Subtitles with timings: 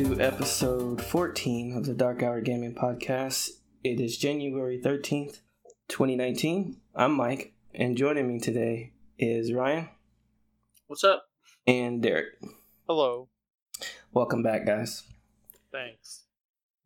[0.00, 3.50] Hello and welcome to episode 14 of the Dark Hour Gaming Podcast.
[3.84, 5.40] It is January 13th,
[5.88, 6.78] 2019.
[6.94, 9.90] I'm Mike, and joining me today is Ryan
[10.86, 11.24] What's up?
[11.66, 12.28] and Derek.
[12.88, 13.28] Hello.
[14.14, 15.02] Welcome back, guys.
[15.70, 16.24] Thanks.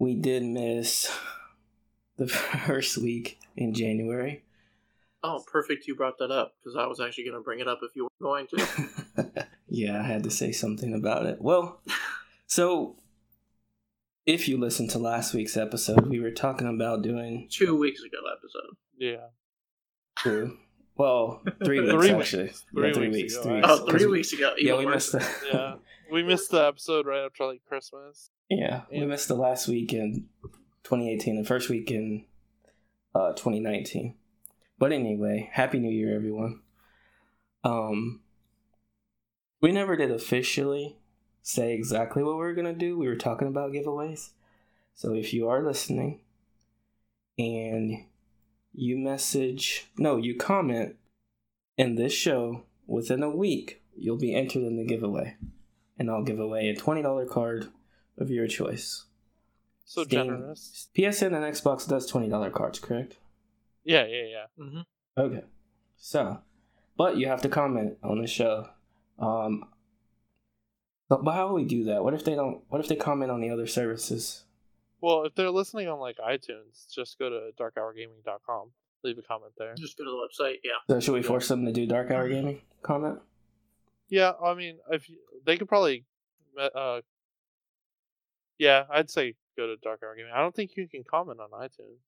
[0.00, 1.16] We did miss
[2.16, 2.26] the
[2.66, 4.42] first week in January.
[5.22, 5.86] Oh, perfect.
[5.86, 8.04] You brought that up because I was actually going to bring it up if you
[8.04, 9.46] were going to.
[9.68, 11.40] yeah, I had to say something about it.
[11.40, 11.80] Well,
[12.48, 12.96] so
[14.26, 18.18] if you listened to last week's episode, we were talking about doing Two weeks ago
[18.36, 18.76] episode.
[18.98, 19.26] Yeah.
[20.18, 20.56] True.
[20.96, 22.42] Well, three weeks Three actually.
[22.44, 22.64] weeks.
[22.72, 23.34] Yeah, Three three weeks weeks.
[23.34, 23.68] ago, Three weeks.
[23.70, 24.54] Oh, 'Cause three weeks ago.
[24.58, 25.74] Yeah, we missed the Yeah.
[26.12, 28.30] we missed the episode right after like Christmas.
[28.48, 30.28] yeah we missed the last week in
[30.84, 32.24] 2018, the first week in
[33.14, 34.14] uh, 2019.
[34.78, 36.60] But anyway, happy New Year, everyone.
[37.62, 38.20] Um,
[39.62, 40.98] we never did officially
[41.44, 42.98] say exactly what we're gonna do.
[42.98, 44.30] We were talking about giveaways.
[44.94, 46.20] So if you are listening
[47.38, 48.06] and
[48.72, 50.96] you message, no, you comment
[51.76, 55.36] in this show within a week, you'll be entered in the giveaway.
[55.98, 57.68] And I'll give away a $20 card
[58.18, 59.04] of your choice.
[59.84, 60.88] So Steam- generous.
[60.96, 63.18] PSN and Xbox does $20 cards, correct?
[63.84, 64.64] Yeah, yeah, yeah.
[64.64, 64.80] Mm-hmm.
[65.20, 65.44] Okay.
[65.98, 66.38] So,
[66.96, 68.68] but you have to comment on the show.
[69.18, 69.64] Um,
[71.08, 72.02] but, but how will we do that?
[72.04, 72.62] What if they don't?
[72.68, 74.44] What if they comment on the other services?
[75.00, 78.70] Well, if they're listening on like iTunes, just go to darkhourgaming.com.
[79.02, 79.74] Leave a comment there.
[79.74, 80.60] Just go to the website.
[80.64, 80.72] Yeah.
[80.88, 83.18] So should we force them to do Dark Hour Gaming comment?
[84.08, 86.04] Yeah, I mean, if you, they could probably,
[86.58, 87.02] uh,
[88.58, 90.32] yeah, I'd say go to Dark Hour Gaming.
[90.34, 91.98] I don't think you can comment on iTunes.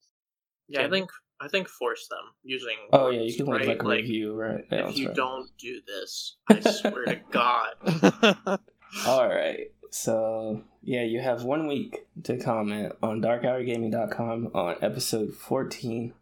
[0.68, 2.76] Yeah, I Can- think I think force them using.
[2.94, 3.68] Oh yeah, you can leave right?
[3.68, 4.64] like a review, right?
[4.72, 5.16] Yeah, if you right.
[5.16, 8.58] don't do this, I swear to God.
[9.06, 9.72] All right.
[9.90, 16.12] So yeah, you have one week to comment on darkhourgaming.com on episode 14,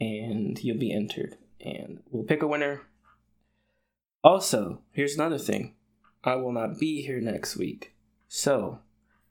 [0.00, 2.82] and you'll be entered, and we'll pick a winner.
[4.22, 5.74] Also, here's another thing:
[6.24, 7.94] I will not be here next week,
[8.28, 8.80] so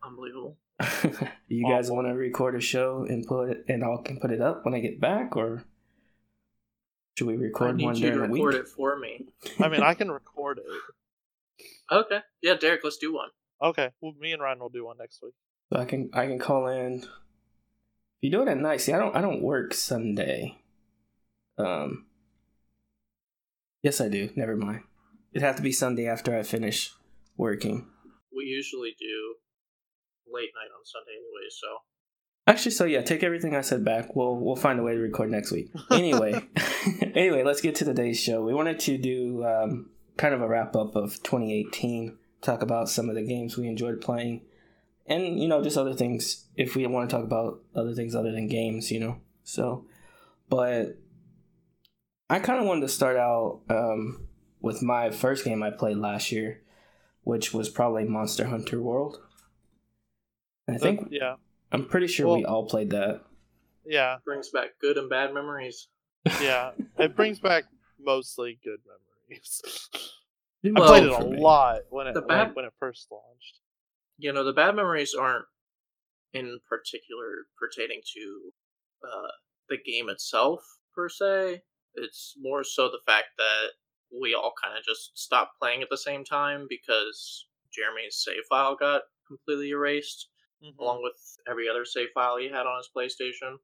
[0.04, 0.58] Unbelievable.
[1.48, 4.42] you guys want to record a show and put it, and I can put it
[4.42, 5.64] up when I get back, or
[7.18, 8.46] should we I record need one you to during the week?
[8.46, 9.26] record it for me.
[9.59, 10.66] I mean, I can record it.
[11.92, 12.20] Okay.
[12.42, 13.30] Yeah, Derek, let's do one.
[13.62, 15.34] Okay, well, me and Ryan will do one next week.
[15.74, 17.03] So I can I can call in.
[17.03, 17.09] If
[18.22, 20.59] you do it at night, see, I don't I don't work Sunday.
[21.58, 22.06] Um.
[23.84, 24.30] Yes, I do.
[24.36, 24.81] Never mind.
[25.34, 26.94] It'd have to be Sunday after I finish
[27.36, 27.88] working.
[28.36, 29.36] We usually do
[30.31, 31.68] late night on Sunday anyway, so
[32.47, 34.16] Actually, so yeah, take everything I said back.
[34.16, 35.70] We'll we'll find a way to record next week.
[35.92, 36.42] Anyway,
[37.02, 38.42] anyway, let's get to today's show.
[38.42, 42.17] We wanted to do um, kind of a wrap up of 2018.
[42.41, 44.41] Talk about some of the games we enjoyed playing,
[45.07, 46.45] and you know just other things.
[46.55, 49.22] If we want to talk about other things other than games, you know.
[49.44, 49.85] So,
[50.50, 50.97] but
[52.29, 54.28] I kind of wanted to start out um,
[54.61, 56.61] with my first game I played last year,
[57.23, 59.19] which was probably Monster Hunter World.
[60.67, 61.35] And I think yeah,
[61.72, 63.22] I'm pretty sure we all played that.
[63.85, 65.88] yeah, brings back good and bad memories.
[66.41, 66.72] yeah.
[66.99, 67.63] it brings back
[67.99, 69.06] mostly good memories.
[69.30, 71.42] I Well, played it a me.
[71.42, 73.60] lot when it The like, when it first launched.
[74.18, 75.46] you know the bad memories aren't
[76.34, 78.54] in particular pertaining to
[79.04, 79.28] uh,
[79.70, 80.64] the game itself
[80.96, 81.62] per se
[81.96, 83.68] it's more so the fact that
[84.22, 88.76] we all kind of just stopped playing at the same time because jeremy's save file
[88.76, 90.30] got completely erased
[90.64, 90.78] Mhm.
[90.80, 91.16] along with
[91.47, 93.58] every other save file he had on his playstation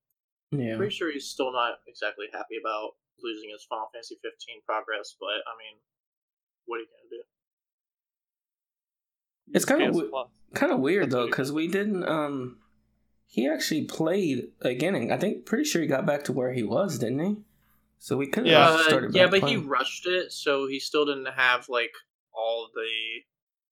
[0.51, 0.77] Yeah.
[0.77, 5.43] pretty sure he's still not exactly happy about losing his final fantasy 15 progress but
[5.45, 5.75] i mean
[6.65, 7.23] what are you gonna do
[9.53, 10.11] It's kinda w-
[10.53, 12.07] Kind of weird That's though, because we didn't.
[12.07, 12.59] Um,
[13.25, 15.11] he actually played again.
[15.11, 17.37] I think pretty sure he got back to where he was, didn't he?
[17.97, 18.69] So we could have Yeah.
[18.69, 19.15] Uh, started.
[19.15, 19.61] yeah but playing.
[19.61, 21.91] he rushed it so he still didn't have like
[22.35, 23.23] all the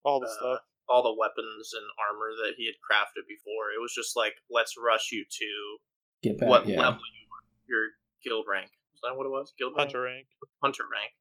[0.04, 0.60] all the uh, stuff.
[0.90, 3.70] all the weapons and armor that he had crafted before.
[3.78, 5.78] It was just like, let's rush you to
[6.24, 6.50] get back.
[6.50, 6.80] what yeah.
[6.82, 7.86] level you were, your
[8.24, 8.72] guild rank.
[9.02, 9.54] Was that what it was?
[9.58, 9.74] Guild?
[9.76, 10.28] Hunter rank
[10.64, 11.12] Hunter rank.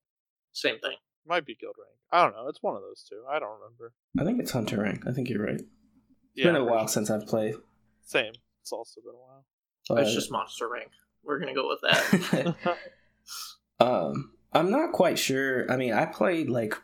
[0.52, 0.96] Same thing.
[1.26, 1.96] might be guild rank.
[2.12, 2.48] I don't know.
[2.48, 3.22] It's one of those two.
[3.30, 3.92] I don't remember.
[4.18, 5.04] I think it's Hunter rank.
[5.06, 5.54] I think you're right.
[5.54, 5.64] It's
[6.34, 7.54] Yeah, been a I'm while pretty since I've played.
[8.04, 8.32] Same.
[8.62, 9.44] It's also been a while.
[9.88, 10.90] But, It's just monster rank.
[11.22, 12.76] We're gonna go with that.
[13.80, 15.70] um, I'm not quite sure.
[15.70, 16.74] I mean, I played like,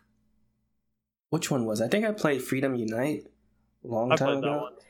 [1.30, 1.80] which one was?
[1.80, 3.24] I think I played Freedom Unite
[3.84, 4.52] a long I time played ago.
[4.52, 4.80] that one too.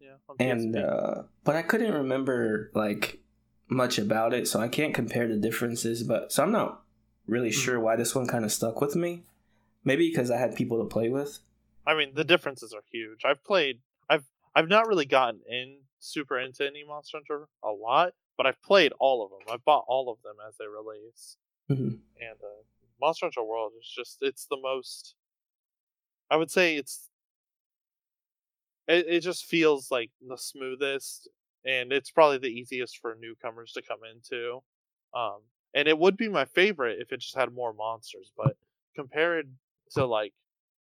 [0.00, 0.10] Yeah.
[0.28, 1.18] on and PSP.
[1.18, 3.20] uh but i couldn't remember like
[3.68, 6.82] much about it so i can't compare the differences but so i'm not
[7.26, 7.60] really Mm-hmm.
[7.60, 9.22] sure why this one kind of stuck with me
[9.84, 11.38] maybe because i had people to play with
[11.88, 13.24] I mean, the differences are huge.
[13.24, 13.78] I've played.
[14.10, 14.24] I've
[14.56, 18.92] I've not really gotten in super into any Monster Hunter a lot, but I've played
[18.98, 19.54] all of them.
[19.54, 21.36] I've bought all of them as they release,
[21.70, 22.00] Mhm.
[22.20, 22.62] and uh,
[23.00, 25.14] Monster Hunter World is just it's the most.
[26.28, 27.08] I would say it's.
[28.88, 31.28] It it just feels like the smoothest,
[31.66, 34.60] and it's probably the easiest for newcomers to come into.
[35.14, 35.40] Um,
[35.74, 38.56] and it would be my favorite if it just had more monsters, but
[38.94, 39.50] compared
[39.92, 40.32] to like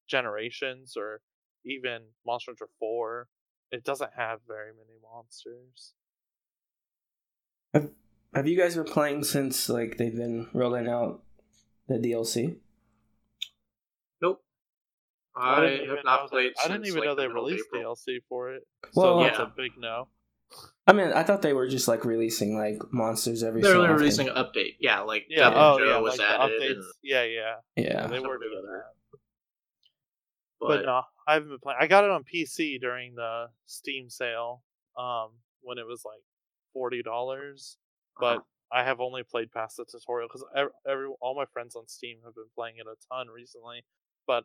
[0.07, 1.21] Generations or
[1.65, 3.27] even Monster Hunter 4,
[3.71, 5.93] it doesn't have very many monsters.
[8.33, 11.21] Have you guys been playing since like they've been rolling out
[11.87, 12.57] the DLC?
[14.21, 14.43] Nope.
[15.35, 16.53] I, didn't have even know not played.
[16.63, 17.95] I didn't even like, know the they released April.
[17.95, 18.67] DLC for it.
[18.95, 19.45] Well, so that's yeah.
[19.45, 20.07] a big no.
[20.85, 23.61] I mean, I thought they were just like releasing like monsters every.
[23.61, 24.01] They're so they're often.
[24.01, 24.75] releasing an update.
[24.79, 26.71] Yeah, like Yeah, Devil oh Joe yeah, was like added, updates.
[26.71, 28.07] and, Yeah, yeah, Yeah.
[28.07, 28.83] they were doing that.
[30.59, 31.77] but, But no, I haven't been playing.
[31.81, 34.61] I got it on PC during the Steam sale,
[34.97, 35.29] um,
[35.61, 36.21] when it was like
[36.73, 37.77] forty dollars.
[38.19, 38.41] But uh,
[38.71, 42.17] I have only played past the tutorial because every, every all my friends on Steam
[42.25, 43.85] have been playing it a ton recently.
[44.27, 44.43] But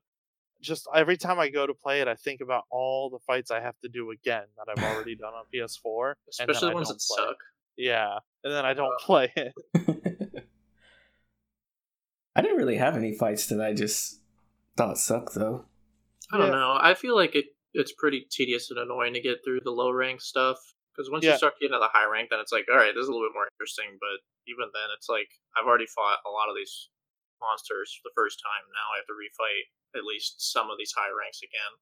[0.60, 3.60] just every time I go to play it, I think about all the fights I
[3.60, 6.14] have to do again that I've already done on PS4.
[6.30, 7.28] especially the ones that play it.
[7.28, 7.36] suck.
[7.76, 9.52] Yeah, and then I don't Uh, play it.
[12.36, 14.20] I didn't really have any fights that I just
[14.76, 15.64] thought sucked though.
[16.32, 16.52] I don't Yeah.
[16.52, 16.76] know.
[16.80, 20.20] I feel like it it's pretty tedious and annoying to get through the low rank
[20.20, 20.58] stuff
[20.92, 21.32] because once Yeah.
[21.32, 23.12] you start getting to the high rank, then it's like, all right, this is a
[23.12, 23.98] little bit more interesting.
[24.00, 24.18] But
[24.48, 26.88] even then, it's like I've already fought a lot of these
[27.40, 28.64] monsters for the first time.
[28.74, 31.72] Now I have to refight at least some of these high ranks again,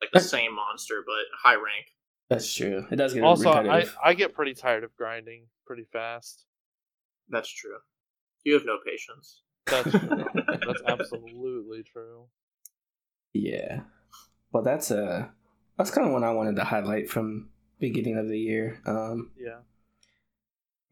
[0.00, 1.86] like the same monster but high rank.
[2.30, 2.86] That's true.
[2.90, 3.86] It does get Also, I.
[4.02, 6.44] I get pretty tired of grinding pretty fast.
[7.28, 7.78] That's true.
[8.44, 9.42] You have no patience.
[9.66, 10.24] That's true.
[10.66, 12.26] That's absolutely true.
[13.32, 13.80] Yeah.
[14.52, 15.26] Well, that's uh
[15.76, 18.80] that's kind of what I wanted to highlight from beginning of the year.
[18.86, 19.58] Um, Yeah.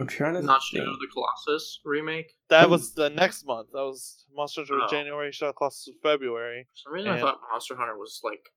[0.01, 0.83] I'm trying to Not think.
[0.83, 2.33] Shadow of the Colossus remake.
[2.49, 2.71] That Hmm.
[2.73, 3.69] was the next month.
[3.73, 4.89] That was Monster Hunter Oh.
[4.91, 6.65] January, Shadow Colossus was February.
[6.73, 8.53] For some reason, I And- thought Monster Hunter was like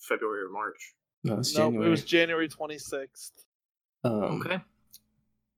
[0.00, 0.94] February or March.
[1.24, 1.86] No, it's No, January.
[1.86, 3.44] it was January 26th.
[4.04, 4.60] um, Okay.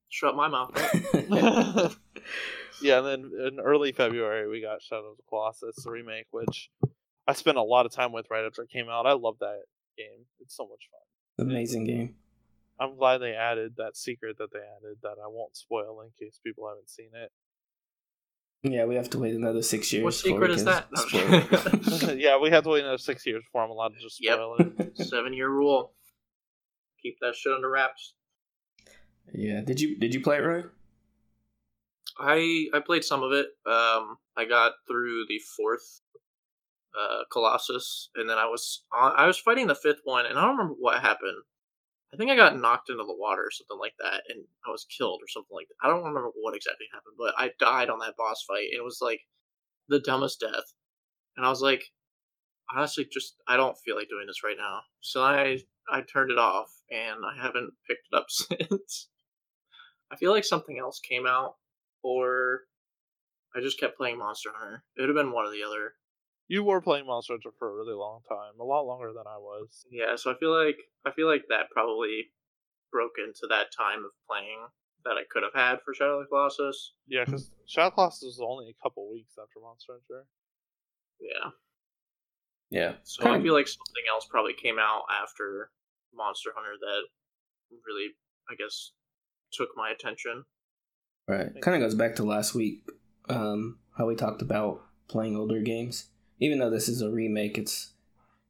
[0.08, 0.72] Shut my mouth.
[2.82, 6.70] yeah, and then in early February we got Shadow of the Colossus the remake, which
[7.26, 9.06] I spent a lot of time with right after it came out.
[9.06, 9.64] I love that
[9.98, 10.26] game.
[10.40, 11.46] It's so much fun.
[11.48, 12.16] amazing game.
[12.80, 16.40] I'm glad they added that secret that they added that I won't spoil in case
[16.42, 17.30] people haven't seen it.
[18.62, 20.04] Yeah, we have to wait another six years.
[20.04, 20.88] What secret is that?
[20.94, 21.02] No.
[21.02, 22.18] spoil it.
[22.18, 24.34] yeah, we have to wait another six years before I'm allowed to just Yep.
[24.34, 24.96] spoil it.
[25.08, 25.92] Seven year rule.
[27.02, 28.14] Keep that shit under wraps.
[29.32, 29.60] yeah.
[29.62, 30.64] Did you did you play it right?
[32.18, 33.46] I I played some of it.
[33.66, 36.00] Um, I got through the fourth
[36.94, 40.42] uh, Colossus, and then I was on, I was fighting the fifth one, and I
[40.42, 41.42] don't remember what happened.
[42.12, 44.84] I think I got knocked into the water or something like that, and I was
[44.84, 45.86] killed or something like that.
[45.86, 48.98] I don't remember what exactly happened, but I died on that boss fight, it was
[49.00, 49.20] like
[49.88, 50.74] the dumbest death.
[51.36, 51.84] And I was like,
[52.74, 54.80] honestly, just I don't feel like doing this right now.
[55.00, 55.58] So I
[55.90, 59.08] I turned it off, and I haven't picked it up since.
[60.10, 61.56] I feel like something else came out,
[62.02, 62.62] or
[63.54, 64.84] I just kept playing Monster Hunter.
[64.96, 65.94] It would have been one or the other.
[66.50, 69.38] You were playing Monster Hunter for a really long time, a lot longer than I
[69.38, 69.86] was.
[69.88, 72.34] Yeah, so I feel like I feel like that probably
[72.90, 74.58] broke into that time of playing
[75.04, 76.94] that I could have had for Shadow of the Colossus.
[77.06, 80.26] Yeah, because Shadow of the Colossus was only a couple weeks after Monster Hunter.
[81.20, 81.50] Yeah.
[82.70, 82.92] Yeah.
[83.04, 85.70] So I feel like something else probably came out after
[86.12, 87.02] Monster Hunter that
[87.86, 88.08] really,
[88.50, 88.90] I guess,
[89.52, 90.44] took my attention.
[91.28, 91.60] Right.
[91.62, 92.82] Kind of goes back to last week,
[93.28, 96.09] um, how we talked about playing older games.
[96.40, 97.92] Even though this is a remake, it's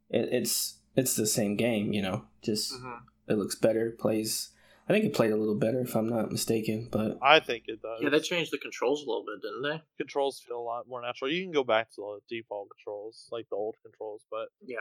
[0.08, 2.24] it, it's it's the same game, you know.
[2.42, 3.32] Just Mm-hmm.
[3.32, 4.50] it looks better, plays.
[4.88, 6.88] I think it played a little better, if I'm not mistaken.
[6.90, 8.00] But I think it does.
[8.02, 9.82] Yeah, they changed the controls a little bit, didn't they?
[9.98, 11.30] controls feel a lot more natural.
[11.30, 14.78] You can go back to the default controls, like the old controls, but Yeah.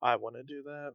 [0.00, 0.94] I want to do that.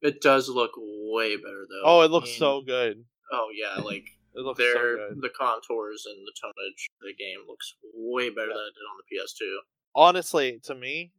[0.00, 1.82] It does look way better though.
[1.84, 3.04] Oh, it looks I mean, so good.
[3.32, 4.04] Oh yeah, like
[4.38, 5.20] It looks so good.
[5.20, 8.54] the contours and the tonnage of the game looks way better Yeah.
[8.54, 9.58] than it did on the PS2.
[9.94, 11.12] Honestly, to me,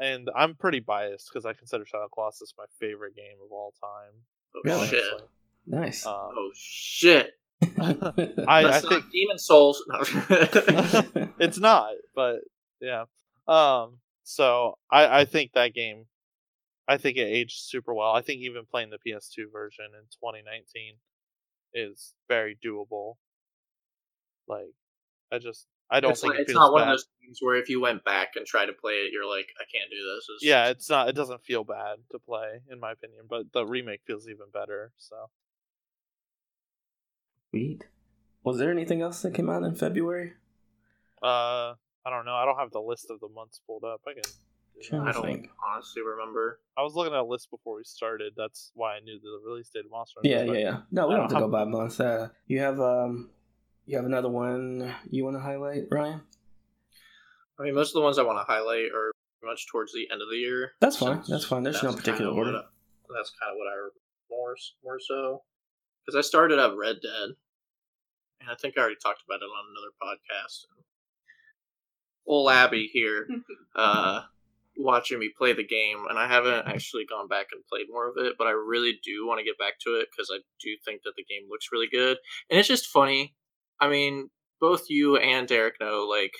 [0.00, 3.74] and I'm pretty biased because I consider Shadow of Colossus my favorite game of all
[3.80, 4.14] time.
[4.56, 4.86] Oh Really?
[4.88, 5.04] shit!
[5.66, 6.06] nice.
[6.06, 7.32] Um, Oh shit!
[7.80, 7.96] I,
[8.48, 9.84] I That's not think Demon's Souls.
[9.88, 10.00] No.
[11.38, 12.40] it's not, but
[12.80, 13.04] yeah.
[13.46, 16.06] Um, so I I think that game,
[16.86, 18.12] I think it aged super well.
[18.12, 20.94] I think even playing the PS2 version in 2019
[21.74, 23.14] is very doable.
[24.46, 24.72] Like,
[25.32, 27.38] I just I don't it's think like- it it's feels not one of those games
[27.40, 29.96] where if you went back and tried to play it, you're like, I can't do
[30.14, 30.26] this.
[30.36, 31.08] It's, Yeah, it's not.
[31.08, 33.22] It doesn't feel bad to play, in my opinion.
[33.28, 34.92] But the remake feels even better.
[34.96, 35.16] So
[37.50, 37.86] Sweet.
[38.44, 40.32] Was there anything else that came out in February?
[41.22, 41.74] uh,
[42.06, 42.34] I don't know.
[42.34, 44.00] I don't have the list of the months pulled up.
[44.06, 44.22] I can.
[44.80, 45.00] Do Sure.
[45.00, 45.08] that.
[45.08, 45.50] I don't think.
[45.66, 46.60] honestly remember.
[46.76, 48.32] I was looking at a list before we started.
[48.36, 50.20] That's why I knew the release date of Monster.
[50.24, 50.80] Yeah, Hunter, yeah, yeah.
[50.90, 52.00] No, we I don't have to don't go by months.
[52.00, 53.30] Uh, you have um,
[53.86, 56.20] you have another one you want to highlight, Ryan?
[57.58, 59.10] I mean, most of the ones I want to highlight are
[59.42, 60.72] much towards the end of the year.
[60.80, 61.22] That's fine.
[61.28, 61.62] That's fine.
[61.64, 62.56] There's no particular order.
[62.56, 62.62] I-
[63.14, 63.94] that's kind of what I remember
[64.30, 64.54] more
[64.84, 65.42] more so
[66.04, 67.30] because I started at Red Dead,
[68.40, 70.66] and I think I already talked about it on another podcast.
[72.26, 73.26] Old Abby here,
[73.74, 74.20] uh,
[74.78, 76.70] watching me play the game, and I haven't mm-hmm.
[76.70, 79.58] actually gone back and played more of it, but I really do want to get
[79.58, 82.16] back to it because I do think that the game looks really good,
[82.48, 83.34] and it's just funny.
[83.80, 84.30] I mean,
[84.60, 86.32] both you and Derek know, like,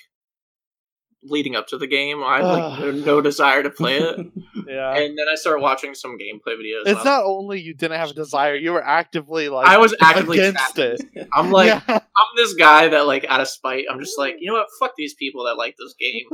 [1.23, 2.95] leading up to the game, I had like Ugh.
[3.07, 4.17] no desire to play it,
[4.69, 4.95] Yeah.
[4.97, 6.83] and then I started watching some gameplay videos.
[6.87, 9.95] it's I'm- not only you didn't have a desire; you were actively like I was
[10.01, 11.01] actively against trapped.
[11.01, 11.29] it.
[11.33, 11.83] I'm like, Yeah.
[11.89, 14.69] I'm this guy that like out of spite, I'm just like, you know what?
[14.79, 16.27] Fuck these people that like this game.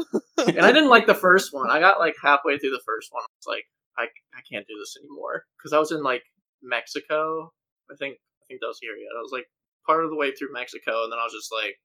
[0.56, 1.70] and I didn't like the first one.
[1.70, 3.22] I got like halfway through the first one.
[3.22, 3.64] I was like,
[3.96, 4.04] I,
[4.36, 6.22] I can't do this anymore because I was in like
[6.62, 7.52] Mexico.
[7.90, 9.16] I think I think that was here yet.
[9.16, 9.44] I was like
[9.86, 11.76] part of the way through Mexico, and then I was just like,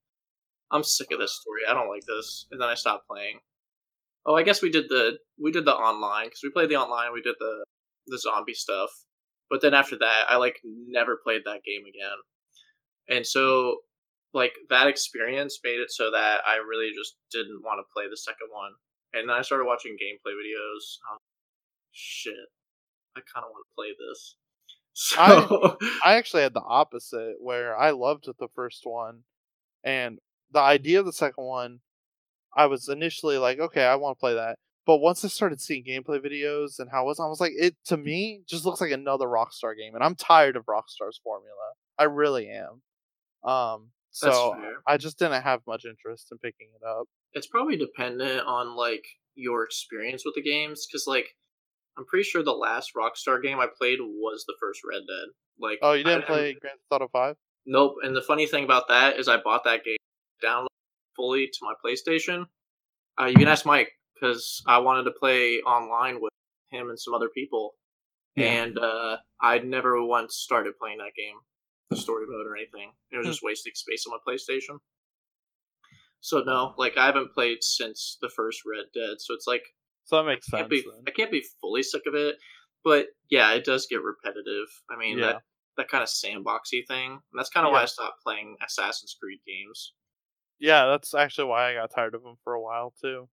[0.72, 1.62] I'm sick of this story.
[1.68, 3.40] I don't like this, and then I stopped playing.
[4.26, 7.14] Oh, I guess we did the we did the online because we played the online.
[7.14, 7.64] We did the
[8.08, 8.90] the zombie stuff,
[9.50, 12.18] but then after that, I like never played that game again.
[13.10, 13.78] And so,
[14.34, 18.18] like that experience made it so that I really just didn't want to play the
[18.18, 18.72] second one.
[19.14, 21.00] And then I started watching gameplay videos.
[21.10, 21.22] I like,
[21.92, 22.34] Shit,
[23.18, 24.36] I kind of want to play this.
[24.94, 29.22] So I actually had the opposite, where I loved the first one,
[29.82, 30.20] and
[30.52, 31.80] the idea of the second one,
[32.56, 34.58] I was initially like, okay, I want to play that.
[34.86, 37.76] But once I started seeing gameplay videos and how it was, I was like, it
[37.86, 41.74] to me just looks like another Rockstar game, and I'm tired of Rockstar's formula.
[42.00, 42.82] I really am.
[43.50, 44.56] Um, so.
[44.88, 47.06] I just didn't have much interest in picking it up.
[47.34, 51.28] it's probably dependent on like your experience with the games because like
[51.98, 55.28] i'm pretty sure the last rockstar game i played was the first red dead
[55.60, 57.36] like Oh, you didn't I- play Grand Theft Auto Five?
[57.66, 59.96] nope and the funny thing about that is i bought that game
[60.44, 60.68] download
[61.16, 62.46] fully to my playstation
[63.22, 66.32] uh, you can ask mike because i wanted to play online with
[66.72, 67.74] him and some other people
[68.36, 68.46] Yeah.
[68.64, 71.36] and uh, i'd never once started playing that game
[71.90, 73.32] the story mode or anything it was Hmm.
[73.32, 74.78] just wasting space on my playstation
[76.22, 79.64] so no, like I haven't played since the first Red Dead, so it's like
[80.04, 80.84] So that makes I can't sense.
[80.84, 80.92] be.
[81.08, 82.36] I can't be fully sick of it,
[82.84, 84.68] but yeah, it does get repetitive.
[84.92, 85.26] I mean Yeah.
[85.28, 85.42] that
[85.78, 87.12] that kind of sandboxy thing.
[87.12, 89.94] And that's kind of why I stopped playing Assassin's Creed games.
[90.60, 93.30] Yeah, that's actually why I got tired of them for a while too.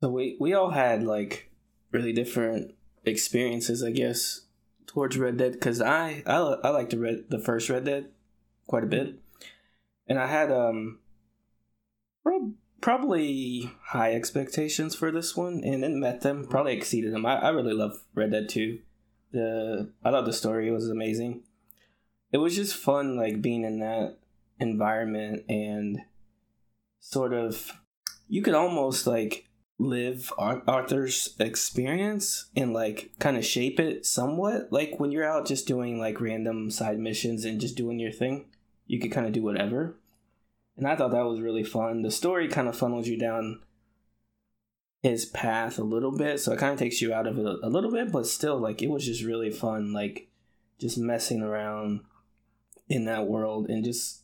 [0.00, 1.50] So we we all had like
[1.92, 4.42] really different experiences, I guess,
[4.86, 8.10] towards Red Dead because I I I like the red the first Red Dead
[8.66, 9.20] quite a bit,
[10.08, 10.98] and I had um
[12.24, 17.24] prob- probably high expectations for this one, and it met them, probably exceeded them.
[17.24, 18.80] I, I really love Red Dead Two.
[19.30, 21.44] The I love the story; was amazing.
[22.32, 24.18] It was just fun, like being in that
[24.58, 26.00] environment and
[27.02, 27.72] sort of
[28.28, 34.72] you could almost like live Arthur's experience and like kind of shape it somewhat.
[34.72, 38.46] Like when you're out just doing like random side missions and just doing your thing,
[38.86, 39.96] you could kind of do whatever.
[40.76, 42.02] And I thought that was really fun.
[42.02, 43.60] The story kind of funnels you down
[45.02, 47.68] his path a little bit, so it kind of takes you out of it a,
[47.68, 50.28] little bit, but still, like it was just really fun, like
[50.78, 52.02] just messing around
[52.88, 54.21] in that world and just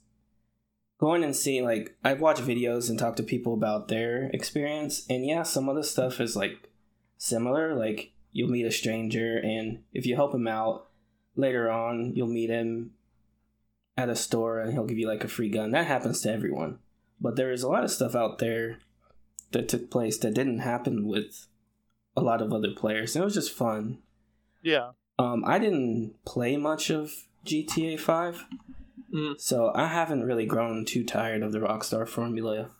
[0.99, 5.25] going and seeing like I've watched videos and talked to people about their experience and
[5.25, 6.71] yeah some of the stuff is like
[7.17, 10.89] similar like you'll meet a stranger and if you help him out
[11.37, 12.93] later on you'll meet him
[13.99, 15.73] at a store and he'll give you like a free gun.
[15.73, 16.79] That happens to everyone.
[17.21, 18.79] But there is a lot of stuff out there
[19.51, 21.49] that took place that didn't happen with
[22.17, 23.99] a lot of other players and it was just fun.
[24.63, 24.93] Yeah.
[25.19, 27.13] um I didn't play much of
[27.45, 28.45] GTA 5
[29.13, 29.41] Mm.
[29.41, 32.71] so I haven't really grown too tired of the Rockstar formula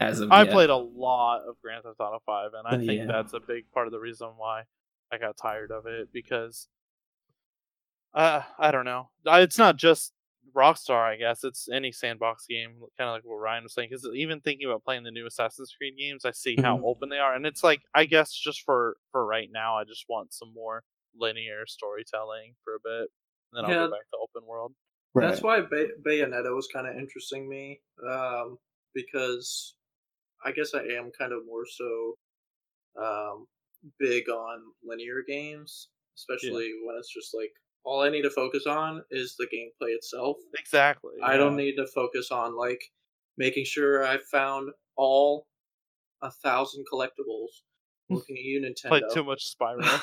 [0.00, 0.52] as of I yet.
[0.52, 3.06] played a lot of Grand Theft Auto 5, and I Oh, think yeah.
[3.06, 4.64] that's a big part of the reason why
[5.12, 6.68] I got tired of it because
[8.14, 9.10] uh, I don't know.
[9.26, 10.12] It's not just
[10.54, 11.42] Rockstar, I guess.
[11.42, 13.88] It's any sandbox game, kind of like what Ryan was saying.
[13.90, 16.84] Because even thinking about playing the new Assassin's Creed games, I see how Mhm.
[16.84, 20.04] open they are, and it's like I guess just for for right now, I just
[20.08, 20.84] want some more
[21.16, 23.10] linear storytelling for a bit,
[23.52, 23.86] and then I'll Yeah.
[23.86, 24.74] go back to open world.
[25.14, 25.28] Right.
[25.28, 28.58] That's why Bay- Bayonetta was kind of interesting me, um,
[28.94, 29.74] because
[30.44, 32.14] I guess I am kind of more so
[33.00, 33.46] um,
[33.98, 36.86] big on linear games, especially yeah.
[36.86, 37.52] when it's just like
[37.84, 40.36] all I need to focus on is the gameplay itself.
[40.58, 41.12] Exactly.
[41.22, 42.82] I don't need to focus on like
[43.36, 45.46] making sure I found all
[46.22, 47.62] a thousand collectibles.
[48.10, 48.88] Looking at you, Nintendo.
[48.88, 49.80] Played too much Spyro.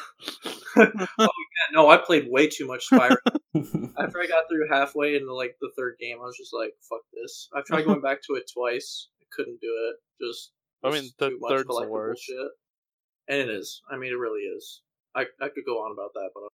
[1.19, 1.29] oh
[1.69, 3.15] yeah, no, I played way too much Spyro.
[3.55, 7.01] After I got through halfway into like the third game, I was just like, "Fuck
[7.13, 9.09] this." I've tried going back to it twice.
[9.21, 10.25] I couldn't do it.
[10.25, 10.51] Just
[10.83, 12.23] I mean, the third's the worst.
[12.23, 12.37] Shit.
[13.27, 13.81] And it is.
[13.89, 14.81] I mean, it really is.
[15.15, 16.49] I I could go on about that, but I'm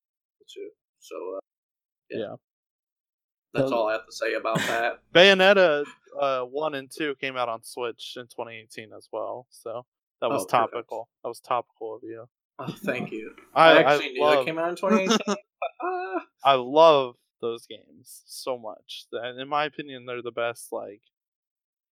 [0.53, 0.69] too.
[0.99, 1.39] So uh,
[2.09, 2.19] yeah.
[2.19, 2.35] yeah.
[3.53, 4.99] That's all I have to say about that.
[5.13, 5.85] Bayonetta
[6.19, 9.85] uh, one and two came out on Switch in 2018 as well, so
[10.21, 11.09] that was oh, topical.
[11.23, 12.25] That was topical of you.
[12.59, 13.33] Oh, thank you.
[13.53, 14.39] I, I actually I knew love...
[14.39, 15.17] it came out in 2018.
[16.43, 21.01] I love those games so much, and in my opinion, they're the best like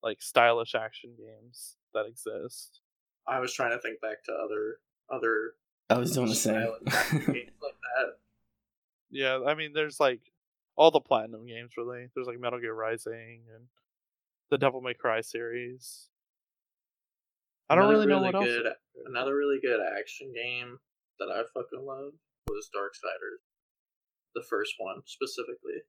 [0.02, 2.80] like stylish action games that exist.
[3.28, 4.80] I was trying to think back to other
[5.10, 5.54] other.
[5.90, 6.68] I was doing the same.
[6.84, 7.34] games like
[7.98, 8.18] that.
[9.12, 10.22] Yeah, I mean, there's like
[10.76, 12.08] all the platinum games really.
[12.14, 13.66] There's like Metal Gear Rising and
[14.50, 16.10] the Devil May Cry series.
[17.70, 18.76] I don't really know what good, else.
[19.06, 20.78] Another really good action game
[21.20, 22.14] that I fucking love
[22.48, 23.42] was Darksiders,
[24.36, 25.82] the first one specifically,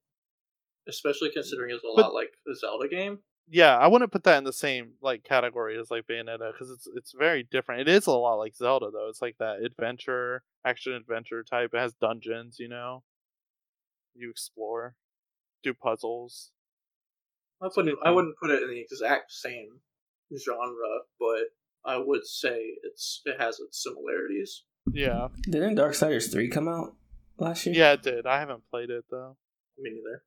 [0.89, 3.19] especially considering it's a but, lot like a Zelda game.
[3.49, 6.89] Yeah, I wouldn't put that in the same like category as like Bayonetta because it's
[6.97, 7.83] it's very different.
[7.83, 9.09] It is a lot like Zelda though.
[9.09, 11.71] It's like that adventure, action adventure type.
[11.73, 13.05] It has dungeons, you know.
[14.15, 14.97] You explore,
[15.63, 16.51] do puzzles.
[17.63, 19.81] I wouldn't I wouldn't put it in the exact same
[20.37, 21.45] genre, but
[21.87, 24.65] I would say it's it has its similarities.
[24.93, 25.29] Yeah.
[25.43, 26.95] Didn't Dark Darksiders three come out
[27.39, 27.75] last year?
[27.75, 28.27] Yeah, it did.
[28.27, 29.37] I haven't played it though.
[29.79, 30.23] Me neither.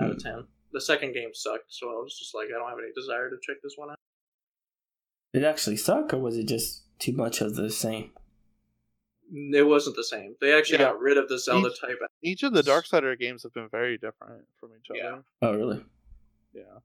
[0.00, 0.28] Out of hmm.
[0.28, 0.46] ten.
[0.72, 3.36] The second game sucked, so I was just like, I don't have any desire to
[3.42, 3.98] check this one out.
[5.32, 8.10] Did it actually suck, or was it just too much of the same?
[9.32, 10.36] It wasn't the same.
[10.40, 10.86] They actually yeah.
[10.86, 11.98] got rid of the Zelda each, type.
[12.22, 14.98] Each of the Dark Darksider games have been very different from each other.
[14.98, 15.18] Yeah.
[15.40, 15.84] Oh, really?
[16.52, 16.80] Yeah.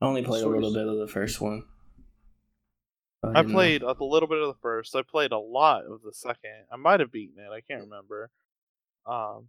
[0.00, 1.64] I only played a little bit of the first one.
[3.34, 3.94] I, I played know.
[3.98, 4.94] a little bit of the first.
[4.96, 6.64] I played a lot of the second.
[6.72, 7.50] I might have beaten it.
[7.50, 8.30] I can't remember.
[9.06, 9.48] Um,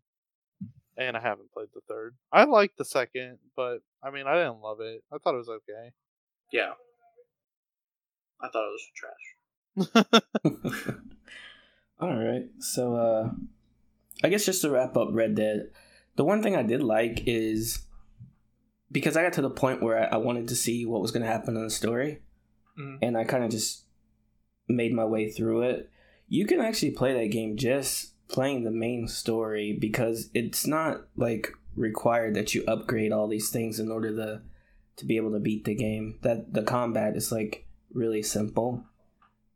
[0.98, 2.16] and I haven't played the third.
[2.32, 5.04] I liked the second, but I mean, I didn't love it.
[5.12, 5.92] I thought it was okay.
[6.52, 6.72] Yeah,
[8.42, 8.76] I thought it
[9.76, 10.94] was trash.
[12.00, 13.30] All right, so uh,
[14.24, 15.70] I guess just to wrap up Red Dead,
[16.16, 17.84] the one thing I did like is
[18.92, 21.24] because I got to the point where I, I wanted to see what was going
[21.24, 22.22] to happen in the story,
[22.78, 22.98] mm-hmm.
[23.02, 23.84] and I kind of just
[24.68, 25.90] made my way through it.
[26.28, 31.52] You can actually play that game just playing the main story because it's not like
[31.76, 34.42] required that you upgrade all these things in order to
[34.98, 36.18] to be able to beat the game.
[36.22, 38.86] That the combat is like really simple.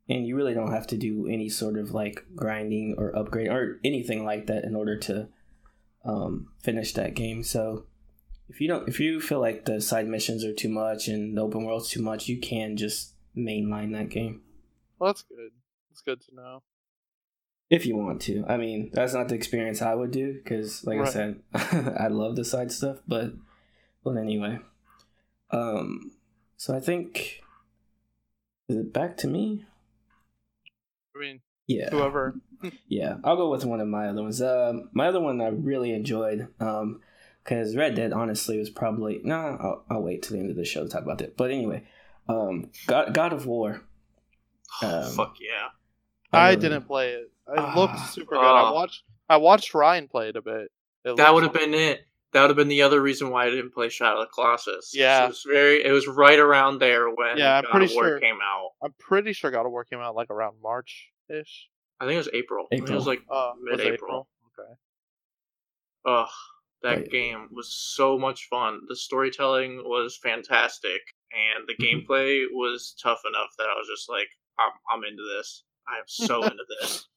[0.08, 3.80] And you really don't have to do any sort of like grinding or upgrade or
[3.84, 5.28] anything like that in order to
[6.04, 7.44] um, finish that game.
[7.44, 7.86] So
[8.50, 11.42] if you don't if you feel like the side missions are too much and the
[11.42, 14.42] open world's too much, you can just mainline that game.
[14.98, 15.52] Well, that's good.
[15.90, 16.64] That's good to know.
[17.70, 20.98] If you want to, I mean, that's not the experience I would do because, like
[20.98, 21.08] right.
[21.08, 21.40] I said,
[22.00, 22.98] I love the side stuff.
[23.08, 23.34] But,
[24.04, 24.58] but anyway,
[25.52, 26.12] um,
[26.58, 27.44] so I think
[28.68, 29.66] is it back to me?
[31.16, 32.36] I mean, yeah, whoever.
[32.88, 34.42] yeah, I'll go with one of my other ones.
[34.42, 36.48] Uh, my other one I really enjoyed.
[36.60, 37.02] Um,
[37.50, 39.36] because Red Dead honestly was probably no.
[39.36, 41.36] Nah, I'll, I'll wait till the end of the show to talk about it.
[41.36, 41.84] But anyway,
[42.28, 43.82] um, God, God of War.
[44.84, 45.70] Um, Fuck yeah!
[46.32, 47.32] I, didn't play it.
[47.52, 48.40] It uh, looked super good.
[48.40, 49.02] Uh, I watched.
[49.28, 50.70] I watched Ryan play it a bit.
[51.04, 52.02] It that would have been it.
[52.34, 54.92] That would have been the other reason why I didn't play Shadow of the Colossus.
[54.94, 55.84] Yeah, it was very.
[55.84, 58.70] It was right around there when yeah, I'm God pretty sure came out.
[58.84, 61.68] I'm pretty sure God of War came out like around March ish.
[62.00, 62.68] I think it was April.
[62.72, 62.92] April.
[62.92, 64.28] It was like uh, mid-April.
[64.60, 64.72] Okay.
[66.06, 66.30] Ugh,
[66.84, 67.12] that right.
[67.12, 68.82] game was so much fun.
[68.88, 72.12] The storytelling was fantastic, and the mm-hmm.
[72.12, 75.64] gameplay was tough enough that I was just like, I'm, I'm into this.
[75.88, 77.08] I am so into this.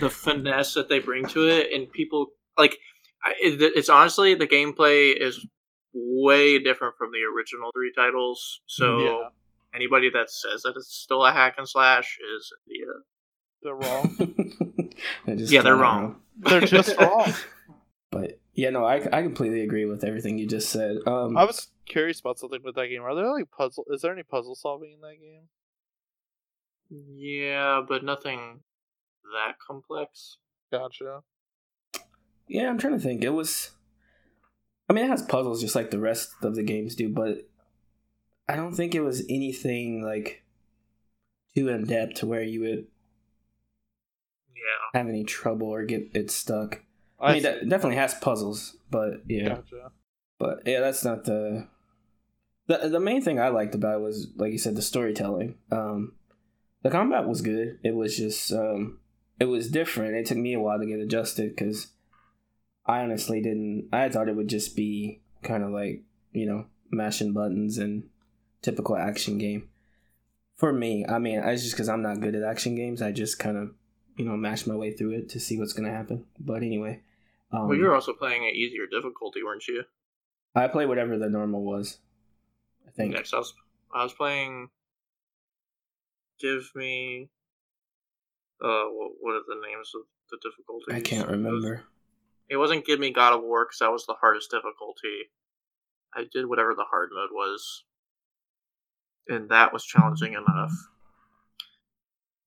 [0.00, 2.78] The finesse that they bring to it, and people like
[3.40, 5.44] it's honestly the gameplay is
[5.92, 8.60] way different from the original three titles.
[8.66, 9.28] So yeah.
[9.74, 13.00] anybody that says that it's still a hack and slash is the uh,
[13.62, 14.92] they're wrong.
[15.26, 16.02] they're yeah, they're wrong.
[16.02, 16.20] wrong.
[16.38, 17.32] They're just wrong.
[18.10, 20.96] But yeah, no, I, I completely agree with everything you just said.
[21.06, 23.02] Um, I was curious about something with that game.
[23.02, 23.84] Are there like puzzle?
[23.88, 25.48] Is there any puzzle solving in that game?
[26.90, 28.64] Yeah, but nothing
[29.32, 30.38] that complex.
[30.72, 31.20] Gotcha.
[32.48, 33.22] Yeah, I'm trying to think.
[33.22, 33.70] It was.
[34.90, 37.48] I mean, it has puzzles just like the rest of the games do, but
[38.48, 40.42] I don't think it was anything like
[41.54, 42.86] too in depth to where you would
[44.56, 44.98] Yeah.
[44.98, 46.82] have any trouble or get it stuck.
[47.20, 47.48] I, I mean, see.
[47.48, 49.90] that definitely has puzzles, but yeah, Gotcha.
[50.38, 51.66] but yeah, that's not the
[52.66, 55.56] the the main thing I liked about it was like you said the storytelling.
[55.72, 56.12] Um,
[56.82, 57.78] the combat was good.
[57.82, 59.00] It was just um,
[59.40, 60.14] it was different.
[60.16, 61.88] It took me a while to get adjusted because
[62.86, 63.88] I honestly didn't.
[63.92, 66.02] I thought it would just be kind of like
[66.32, 68.08] you know mashing buttons and
[68.62, 69.68] typical action game.
[70.56, 73.00] For me, I mean, it's just because I'm not good at action games.
[73.00, 73.70] I just kind of
[74.16, 76.26] you know mash my way through it to see what's gonna happen.
[76.38, 77.00] But anyway,
[77.52, 79.84] um, well, you were also playing at easier difficulty, weren't you?
[80.54, 81.98] I played whatever the normal was.
[82.86, 83.14] I think.
[83.14, 83.54] Next, I was
[83.94, 84.68] I was playing.
[86.40, 87.30] Give me.
[88.60, 90.94] Uh, what, what are the names of the difficulties?
[90.94, 91.84] I can't remember.
[92.48, 95.30] It wasn't give me God of War because that was the hardest difficulty.
[96.14, 97.84] I did whatever the hard mode was,
[99.28, 100.72] and that was challenging enough.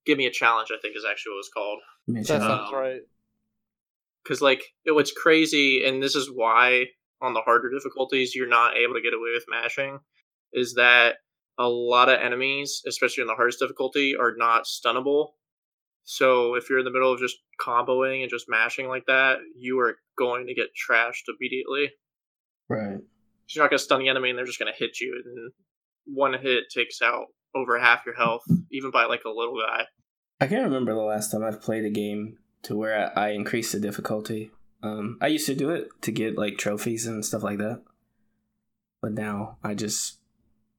[0.05, 1.79] Give me a challenge, I think, is actually what it was called.
[2.07, 3.01] That uh, sounds Um, right.
[4.23, 6.85] Because like it was crazy and this is why
[7.21, 9.99] on the harder difficulties you're not able to get away with mashing
[10.53, 11.15] is that
[11.57, 15.29] a lot of enemies especially on the hardest difficulty are not stunnable.
[16.03, 19.79] So if you're in the middle of just comboing and just mashing like that you
[19.79, 21.91] are going to get trashed immediately.
[22.69, 22.99] Right.
[23.49, 25.51] you're not going to stun the enemy and they're just going to hit you and
[26.05, 29.85] one hit takes out over half your health even by like a little guy.
[30.39, 33.71] I can't remember the last time I've played a game to where I, I increased
[33.71, 34.51] the difficulty.
[34.83, 37.81] Um, I used to do it to get like trophies and stuff like that,
[39.01, 40.17] but now I just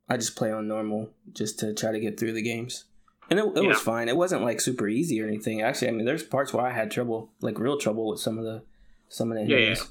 [0.08, 2.84] I just play on normal just to try to get through the games,
[3.30, 4.08] and it, it was fine.
[4.08, 5.62] It wasn't like super easy or anything.
[5.62, 8.44] Actually, I mean, there's parts where I had trouble, like real trouble with some of
[8.44, 8.62] the
[9.08, 9.62] some of the Yeah, yeah.
[9.62, 9.88] enemies.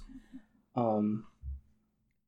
[0.76, 1.26] Um,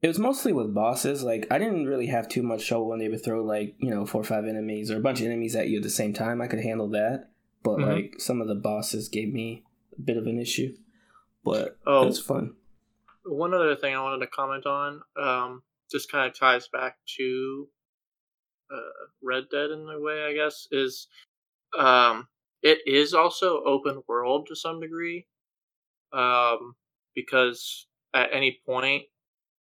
[0.02, 1.24] it was mostly with bosses.
[1.24, 4.06] Like I didn't really have too much trouble when they would throw like you know
[4.06, 6.42] four or five enemies or a bunch of enemies at you at the same time.
[6.42, 7.30] I could handle that,
[7.64, 7.86] but Mhm.
[8.12, 9.64] like some of the bosses gave me
[9.98, 10.76] a bit of an issue.
[11.44, 12.04] But Oh.
[12.04, 12.58] it was fun.
[13.26, 17.70] one other thing I wanted to comment on, um, just kind of ties back to
[18.70, 21.08] uh, Red Dead in a way, I guess, is
[21.78, 22.28] um,
[22.62, 25.28] it is also open world to some degree,
[26.12, 26.76] um,
[27.16, 29.04] because at any point,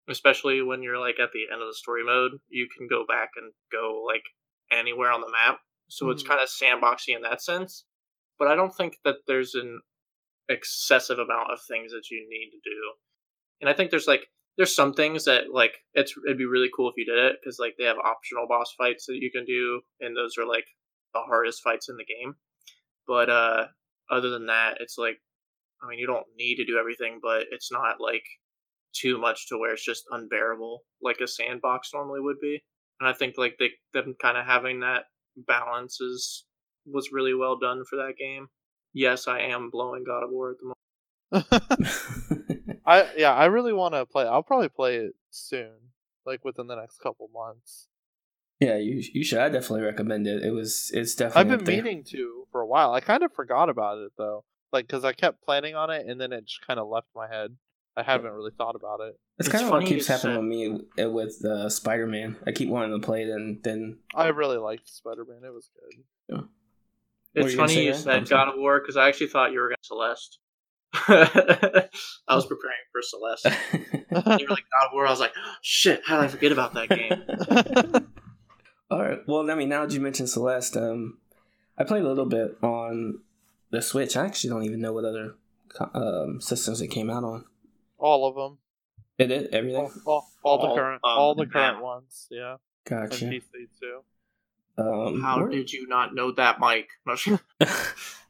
[0.08, 3.30] especially when you're like at the end of the story mode, you can go back
[3.36, 4.24] and go like
[4.70, 5.60] anywhere on the map.
[5.88, 6.26] So it's Mhm.
[6.28, 7.84] kind of sandboxy in that sense.
[8.38, 9.80] But I don't think that there's an
[10.48, 12.92] excessive amount of things that you need to do.
[13.60, 16.90] And I think there's like there's some things that like it's it'd be really cool
[16.90, 19.80] if you did it because like they have optional boss fights that you can do,
[20.00, 20.66] and those are like
[21.14, 22.34] the hardest fights in the game.
[23.06, 23.66] But uh
[24.10, 25.18] other than that, it's like
[25.82, 28.24] I mean you don't need to do everything, but it's not like
[28.94, 32.62] too much to where it's just unbearable like a sandbox normally would be.
[33.00, 35.04] And I think like they them kind of having that
[35.36, 36.44] balance is
[36.86, 38.48] was really well done for that game.
[38.94, 40.78] Yes, I am blowing God of War at the moment.
[42.86, 44.24] I yeah, I really want to play.
[44.26, 45.70] I'll probably play it soon,
[46.26, 47.88] like within the next couple months.
[48.60, 49.38] yeah, you you should.
[49.38, 50.42] I definitely recommend it.
[50.44, 51.40] It was it's definitely.
[51.40, 52.92] I've been up meaning to for a while.
[52.92, 56.20] I kind of forgot about it though, like because I kept planning on it and
[56.20, 57.56] then it just kind of left my head.
[57.94, 59.18] I haven't really thought about it.
[59.38, 60.48] It's, It's kind of what keeps happening said- with
[60.98, 62.36] me uh, with uh, Spider Man.
[62.46, 65.40] I keep wanting to play it, and then I really liked Spider Man.
[65.44, 66.02] It was good.
[66.28, 66.48] What were
[67.34, 68.02] It's funny you Ryan?
[68.02, 68.44] said I'm sorry.
[68.46, 70.38] God of War because I actually thought you were going to Celeste.
[72.28, 73.46] I was preparing for Celeste.
[74.12, 75.06] You were like God of War.
[75.06, 78.06] I was like, shit, how did I forget about that game?
[78.90, 79.18] All right.
[79.26, 81.18] Well, I mean, now that you mentioned Celeste, um,
[81.78, 83.20] I played a little bit on
[83.70, 84.16] the Switch.
[84.18, 85.36] I actually don't even know what other
[85.94, 87.46] um, systems it came out on.
[87.98, 88.58] all of them,
[89.18, 89.80] It did everything.
[89.80, 91.50] all, all, all the All, current, um, all the yeah.
[91.52, 92.26] current ones.
[92.30, 92.56] Yeah,
[92.90, 93.24] and Gotcha.
[93.24, 93.40] PC
[93.80, 94.00] too.
[94.78, 96.88] Um, How where- did you not know that, Mike?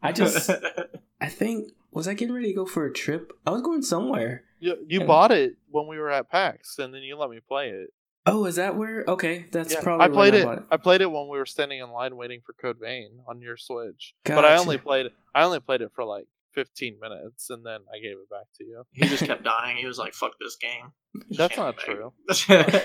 [0.02, 0.50] I just,
[1.20, 3.32] I think, was I getting ready to go for a trip?
[3.46, 4.44] I was going somewhere.
[4.58, 5.06] You you Yeah.
[5.06, 7.90] bought it when we were at PAX, and then you let me play it.
[8.24, 9.04] Oh, is that where?
[9.08, 10.04] Okay, that's Yeah, probably.
[10.04, 10.44] I played when it.
[10.46, 10.64] bought it.
[10.70, 13.56] I played it when we were standing in line waiting for Code Vein on your
[13.56, 14.14] Switch.
[14.24, 15.06] But I only played.
[15.34, 18.64] I only played it for like 15 minutes, and then I gave it back to
[18.64, 18.84] you.
[18.92, 19.76] he just kept dying.
[19.76, 20.92] He was like, fuck this game.
[21.30, 22.12] That's Can't not make- true.
[22.28, 22.36] Not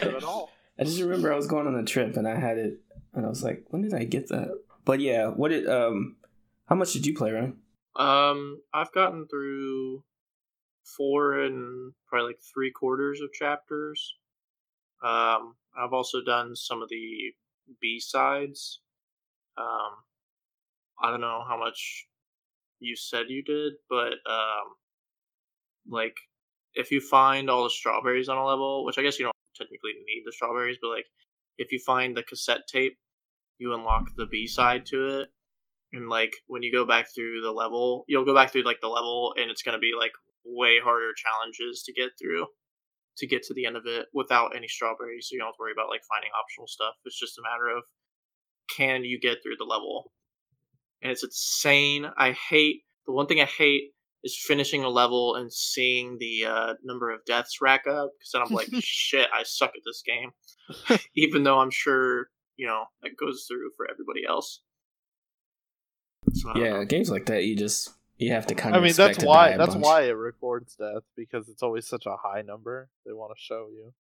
[0.01, 0.49] true at all.
[0.79, 2.77] I just remember I was going on a trip and I had it,
[3.13, 4.59] and I was like, when did I get that?
[4.85, 6.17] But yeah, what did um,
[6.67, 7.57] how much did you play, Ryan?
[7.95, 10.03] Um, I've gotten through
[10.83, 14.15] four and probably like three quarters of chapters.
[15.03, 17.33] Um, I've also done some of the
[17.81, 18.81] B sides.
[19.57, 20.03] Um,
[21.01, 22.07] I don't know how much
[22.79, 24.75] you said you did, but um,
[25.89, 26.15] like
[26.75, 29.93] if you find all the strawberries on a level, which I guess you don't technically
[30.05, 31.05] need the strawberries, but like
[31.57, 32.97] if you find the cassette tape,
[33.57, 35.29] you unlock the B side to it.
[35.93, 38.87] And like when you go back through the level, you'll go back through like the
[38.87, 40.11] level and it's gonna be like
[40.45, 42.45] way harder challenges to get through
[43.17, 45.59] to get to the end of it without any strawberries, so you don't have to
[45.59, 46.93] worry about like finding optional stuff.
[47.03, 47.83] It's just a matter of
[48.75, 50.11] can you get through the level.
[51.01, 52.05] And it's insane.
[52.17, 53.91] I hate the one thing I hate
[54.27, 58.41] is finishing a level and seeing the uh, number of deaths rack up because then
[58.43, 60.99] I'm like, shit, I suck at this game.
[61.15, 64.61] Even though I'm sure you know that goes through for everybody else.
[66.33, 68.81] So, yeah, games like that, you just you have to kind of.
[68.81, 69.85] I mean, that's why that's bunch.
[69.85, 72.89] why it records death because it's always such a high number.
[73.05, 73.93] They want to show you.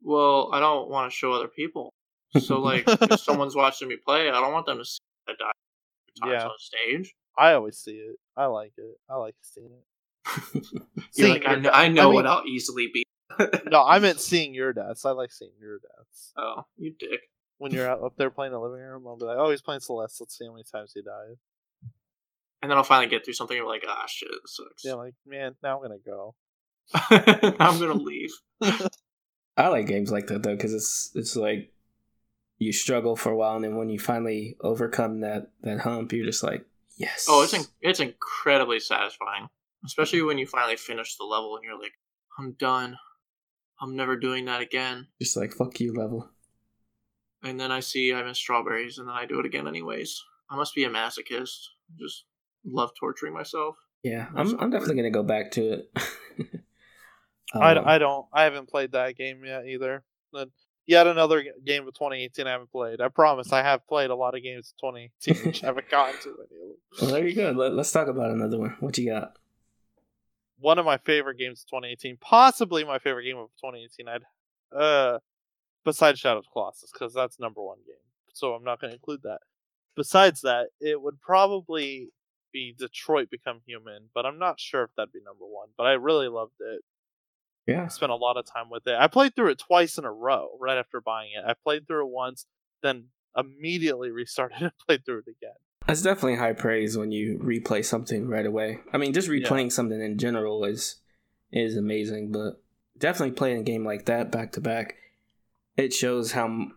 [0.00, 1.92] Well, I don't want to show other people.
[2.38, 5.52] So, like, if someone's watching me play, I don't want them to see I die
[6.20, 6.44] times yeah.
[6.46, 7.14] on stage.
[7.36, 8.16] I always see it.
[8.36, 8.98] I like it.
[9.08, 10.64] I like seeing it.
[11.14, 13.04] You're like, I know, I know I mean, what I'll easily be.
[13.70, 15.04] no, I meant seeing your deaths.
[15.04, 16.32] I like seeing your deaths.
[16.36, 17.20] Oh, you dick.
[17.58, 19.80] When you're out up there playing the living room, I'll be like, oh, he's playing
[19.80, 20.20] Celeste.
[20.20, 21.36] Let's see how many times he died.
[22.60, 24.84] And then I'll finally get through something and like, ah, shit, this sucks.
[24.84, 26.34] Yeah, like, man, now I'm gonna go.
[26.94, 28.30] I'm gonna leave.
[29.56, 31.72] I like games like that though, because it's it's like
[32.58, 36.24] you struggle for a while, and then when you finally overcome that that hump, you're
[36.24, 36.64] just like,
[36.96, 37.26] yes.
[37.28, 39.48] Oh, it's in- it's incredibly satisfying,
[39.84, 41.92] especially when you finally finish the level and you're like,
[42.38, 42.96] I'm done.
[43.80, 45.08] I'm never doing that again.
[45.20, 46.30] Just like fuck you level.
[47.42, 50.22] And then I see I miss strawberries, and then I do it again anyways.
[50.48, 51.58] I must be a masochist.
[51.98, 52.24] Just
[52.64, 53.76] love torturing myself.
[54.02, 55.90] Yeah, I'm I'm definitely gonna go back to it.
[57.54, 60.04] um, I, I don't I haven't played that game yet either.
[60.84, 63.00] Yet another game of 2018 I haven't played.
[63.00, 66.20] I promise I have played a lot of games of 2018 which I haven't gotten
[66.22, 66.76] to any of them.
[67.00, 67.50] Well, there you go.
[67.52, 68.76] Let, us talk about another one.
[68.80, 69.36] What you got?
[70.58, 74.08] One of my favorite games of 2018, possibly my favorite game of 2018.
[74.08, 74.22] I'd
[74.76, 75.18] uh,
[75.84, 77.96] besides Shadow of Colossus, because that's number one game.
[78.32, 79.40] So I'm not going to include that.
[79.96, 82.10] Besides that, it would probably
[82.52, 85.68] be Detroit Become Human, but I'm not sure if that'd be number one.
[85.76, 86.82] But I really loved it.
[87.66, 87.84] Yeah.
[87.84, 88.94] I spent a lot of time with it.
[88.98, 91.44] I played through it twice in a row right after buying it.
[91.46, 92.46] I played through it once,
[92.82, 95.56] then immediately restarted and played through it again.
[95.86, 98.78] That's definitely high praise when you replay something right away.
[98.92, 99.70] I mean, just replaying yeah.
[99.70, 100.96] something in general is
[101.50, 102.62] is amazing, but
[102.96, 104.96] definitely playing a game like that back to back,
[105.76, 106.68] it shows how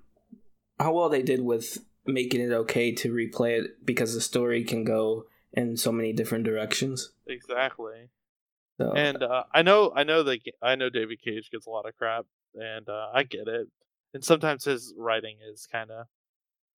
[0.80, 4.84] how well they did with making it okay to replay it because the story can
[4.84, 7.12] go in so many different directions.
[7.28, 8.10] Exactly.
[8.78, 11.88] So, and uh, I know, I know that I know David Cage gets a lot
[11.88, 13.68] of crap, and uh, I get it.
[14.14, 16.08] And sometimes his writing is kind of,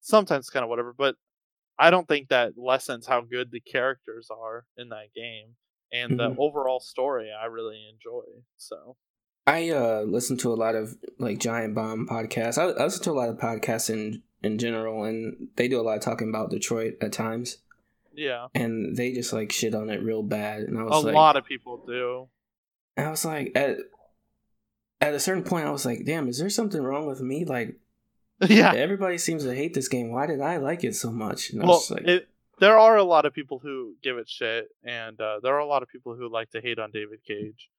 [0.00, 0.94] sometimes kind of whatever.
[0.96, 1.16] But
[1.78, 5.56] I don't think that lessens how good the characters are in that game
[5.92, 6.34] and mm-hmm.
[6.34, 7.30] the overall story.
[7.32, 8.24] I really enjoy.
[8.56, 8.96] So
[9.46, 12.58] I uh, listen to a lot of like Giant Bomb podcasts.
[12.58, 15.82] I, I listen to a lot of podcasts in in general, and they do a
[15.82, 17.58] lot of talking about Detroit at times.
[18.18, 18.48] Yeah.
[18.52, 20.62] And they just like shit on it real bad.
[20.62, 22.28] And I was like, a like, lot of people do.
[22.96, 23.76] I was like, at
[25.00, 27.44] at a certain point, I was like, damn, is there something wrong with me?
[27.44, 27.76] Like,
[28.48, 30.10] yeah, everybody seems to hate this game.
[30.10, 31.50] Why did I like it so much?
[31.50, 32.28] And well, like, it,
[32.58, 35.66] there are a lot of people who give it shit, and uh, there are a
[35.66, 37.70] lot of people who like to hate on David Cage.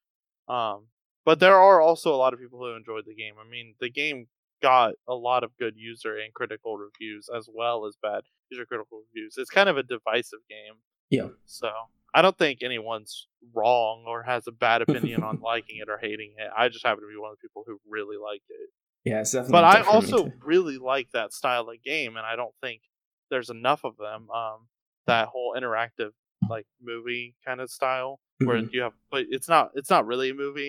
[0.48, 0.86] Um,
[1.26, 3.34] but there are also a lot of people who enjoyed the game.
[3.38, 4.28] I mean, the game
[4.62, 9.02] got a lot of good user and critical reviews as well as bad user critical
[9.06, 9.34] reviews.
[9.36, 10.80] It's kind of a divisive game.
[11.10, 11.28] Yeah.
[11.46, 11.70] So
[12.14, 16.34] I don't think anyone's wrong or has a bad opinion on liking it or hating
[16.38, 16.50] it.
[16.56, 18.70] I just happen to be one of the people who really like it.
[19.04, 19.52] Yeah, it's definitely.
[19.52, 22.82] But I also really like that style of game, and I don't think
[23.30, 24.28] there's enough of them.
[24.30, 24.68] Um,
[25.06, 26.10] that whole interactive
[26.48, 28.68] like movie kind of style where mm-hmm.
[28.72, 30.68] you have, but it's not it's not really a movie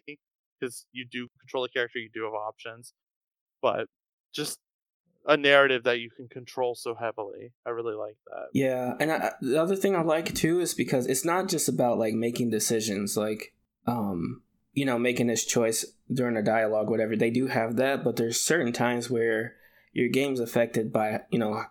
[0.59, 2.93] because you do control the character, you do have options,
[3.61, 3.87] but
[4.33, 4.59] just
[5.25, 7.53] a narrative that you can control so heavily.
[7.65, 8.47] I really like that.
[8.53, 11.99] Yeah, and I, the other thing I like too is because it's not just about
[11.99, 13.53] like making decisions, like
[13.85, 14.41] um,
[14.73, 17.15] you know, making this choice during a dialogue, whatever.
[17.15, 19.55] They do have that, but there's certain times where
[19.93, 21.63] your game's affected by you know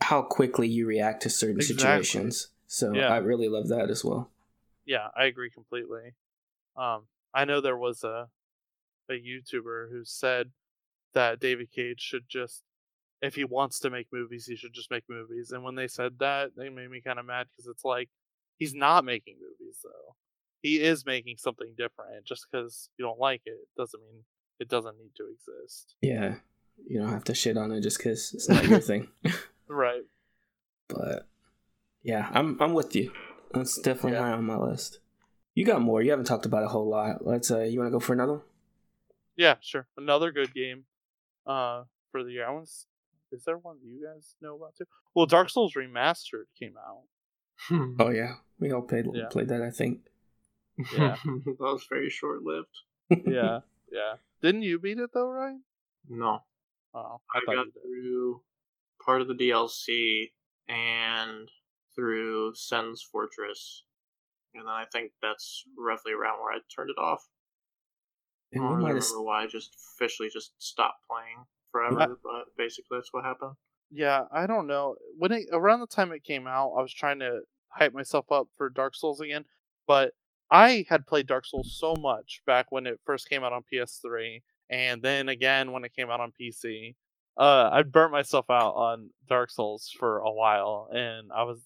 [0.00, 1.82] how quickly you react to certain exactly.
[1.82, 2.48] situations.
[2.66, 3.08] So yeah.
[3.08, 4.30] I really love that as well.
[4.84, 6.14] Yeah, I agree completely.
[6.76, 8.28] Um, I know there was a
[9.08, 10.50] a YouTuber who said
[11.14, 12.62] that David Cage should just
[13.22, 15.50] if he wants to make movies, he should just make movies.
[15.50, 18.10] And when they said that, they made me kind of mad because it's like
[18.58, 20.14] he's not making movies though.
[20.60, 22.24] He is making something different.
[22.26, 24.24] Just because you don't like it doesn't mean
[24.60, 25.94] it doesn't need to exist.
[26.02, 26.36] Yeah,
[26.86, 29.08] you don't have to shit on it just because it's not your thing.
[29.68, 30.04] right.
[30.88, 31.26] But
[32.02, 33.12] yeah, I'm I'm with you.
[33.52, 34.24] That's definitely yeah.
[34.24, 34.98] high on my list.
[35.54, 36.02] You got more.
[36.02, 37.26] You haven't talked about a whole lot.
[37.26, 38.42] Let's uh, you want to go for another one?
[39.36, 39.86] Yeah, sure.
[39.96, 40.84] Another good game.
[41.46, 42.46] Uh, for the year.
[42.46, 42.68] I want.
[43.32, 44.84] Is there one that you guys know about too?
[45.14, 47.02] Well, Dark Souls Remastered came out.
[47.98, 49.26] Oh yeah, we all played Yeah.
[49.30, 49.62] played that.
[49.62, 50.00] I think.
[50.92, 51.16] Yeah.
[51.24, 52.68] that was very short lived.
[53.26, 53.60] yeah,
[53.92, 54.14] yeah.
[54.42, 55.56] Didn't you beat it though, right?
[56.08, 56.40] No,
[56.94, 58.42] Oh, I, I, got through
[59.04, 60.30] part of the DLC
[60.68, 61.48] and
[61.94, 63.82] through Sen's Fortress,
[64.54, 67.26] and then I think that's roughly around where I turned it off.
[68.60, 68.96] I don't might have.
[68.96, 73.54] remember why I just officially just stopped playing forever, but basically that's what happened.
[73.90, 74.96] Yeah, I don't know.
[75.18, 78.48] When it around the time it came out, I was trying to hype myself up
[78.56, 79.44] for Dark Souls again,
[79.86, 80.12] but
[80.50, 84.42] I had played Dark Souls so much back when it first came out on PS3,
[84.70, 86.94] and then again when it came out on PC.
[87.36, 91.60] Uh, I burnt myself out on Dark Souls for a while, and I was,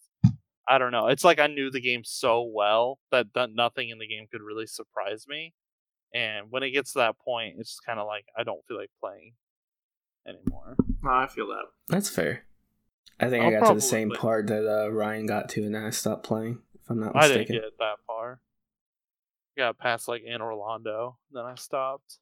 [0.67, 1.09] I don't know.
[1.09, 4.67] It's like I knew the game so well that nothing in the game could really
[4.67, 5.53] surprise me.
[6.15, 8.79] And when it gets to that point, it's just kind of like I don't feel
[8.79, 9.35] like playing
[10.27, 10.77] anymore.
[11.03, 11.65] No, I feel that.
[11.89, 12.45] That's fair.
[13.21, 15.63] I think i I'll got to the same play- part that uh, Ryan got to,
[15.65, 16.61] and then I stopped playing.
[16.75, 18.41] If I'm not mistaken, I didn't get that far.
[19.57, 22.19] Got past like Anor Londo, then I stopped.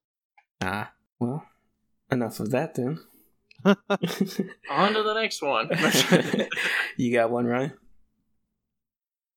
[0.63, 1.45] Ah, well,
[2.11, 2.99] enough of that then.
[3.67, 3.77] On
[4.95, 5.69] to the next one.
[6.97, 7.73] you got one, Ryan?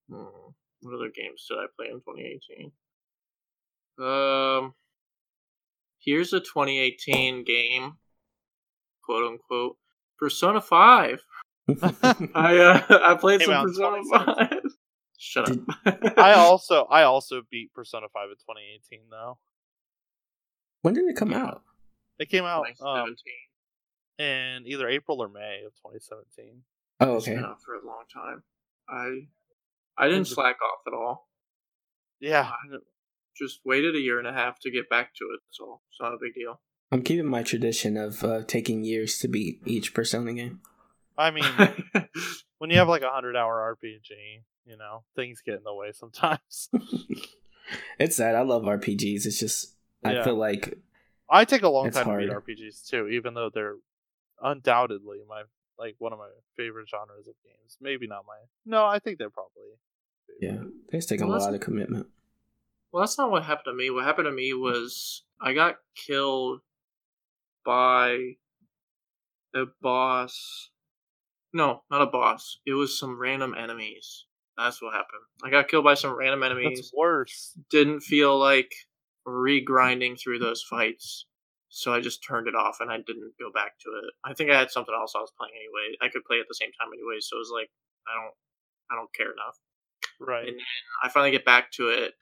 [0.10, 0.24] Hmm,
[0.82, 2.72] What other games did I play in 2018?
[4.00, 4.74] Um,
[6.00, 7.94] here's a 2018 game,
[9.04, 9.78] quote unquote,
[10.18, 11.22] Persona 5.
[12.34, 14.50] I uh, I played some Persona 5.
[15.18, 15.58] Shut up.
[16.18, 19.38] I also I also beat Persona 5 in 2018 though.
[20.82, 21.62] when did it come out?
[22.20, 23.16] It came out um, 2017.
[24.20, 26.62] in either April or May of 2017.
[27.02, 27.36] Oh, It's okay.
[27.36, 28.44] been out for a long time.
[28.90, 29.28] I
[29.98, 31.28] I didn't slack off at all.
[32.22, 32.52] Yeah,
[33.39, 35.39] Just waited a year and a half to get back to it.
[35.49, 35.80] So.
[35.89, 36.60] It's not a big deal.
[36.91, 40.60] I'm keeping my tradition of uh, taking years to beat each Persona game.
[41.17, 41.43] I mean
[42.60, 44.10] when you have like a hundred hour RPG,
[44.65, 46.69] you know things get in the way sometimes.
[47.99, 48.36] it's sad.
[48.36, 49.25] I love RPGs.
[49.25, 50.23] It's just I Yeah.
[50.23, 50.78] feel like
[51.30, 52.30] I take a long It's time to beat.
[52.58, 53.75] RPGs too, even though they're
[54.41, 55.43] undoubtedly my
[55.78, 57.78] like one of my favorite genres of games.
[57.82, 59.78] Maybe not my no, I think they're probably
[60.39, 60.73] yeah, favorite.
[60.91, 62.08] they just take a Well, that's- lot of commitment.
[62.91, 63.89] Well, that's not what happened to me.
[63.89, 66.62] What happened to me was I got killed
[67.65, 68.36] by
[69.56, 70.69] a boss.
[71.54, 72.60] No, not a boss.
[72.65, 74.25] It was some random enemies.
[74.58, 75.21] That's what happened.
[75.43, 76.80] I got killed by some random enemies.
[76.80, 77.58] That's worse.
[77.69, 78.71] Didn't feel like
[79.28, 81.25] regrinding through those fights.
[81.69, 84.13] So I just turned it off and I didn't go back to it.
[84.25, 85.95] I think I had something else I was playing anyway.
[86.02, 87.69] I could play at the same time anyway, so it was like
[88.08, 88.34] I don't
[88.91, 89.58] I don't care enough.
[90.19, 90.47] Right.
[90.47, 90.65] And then
[91.04, 92.13] I finally get back to it.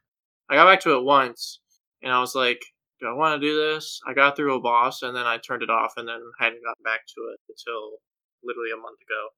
[0.50, 1.60] I got back to it once,
[2.02, 2.64] and I was like,
[3.00, 5.64] "Do I want to do this?" I got through a boss, and then I turned
[5.64, 8.00] it off, and then hadn't gotten back to it until
[8.44, 9.30] literally a month ago,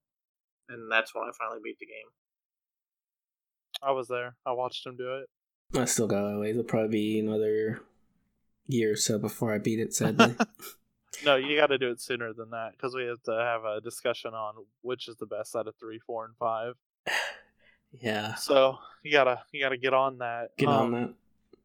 [0.69, 2.09] and that's when I finally beat the game.
[3.81, 4.35] I was there.
[4.45, 5.29] I watched him do it.
[5.79, 6.51] I still got a ways.
[6.51, 7.81] It'll probably be another
[8.67, 9.93] year or so before I beat it.
[9.93, 10.35] Sadly,
[11.25, 13.81] No, you got to do it sooner than that because we have to have a
[13.81, 16.73] discussion on which is the best out of three, four, and five.
[17.91, 18.35] yeah.
[18.35, 20.49] So you gotta you gotta get on that.
[20.57, 21.13] Get Um, on that.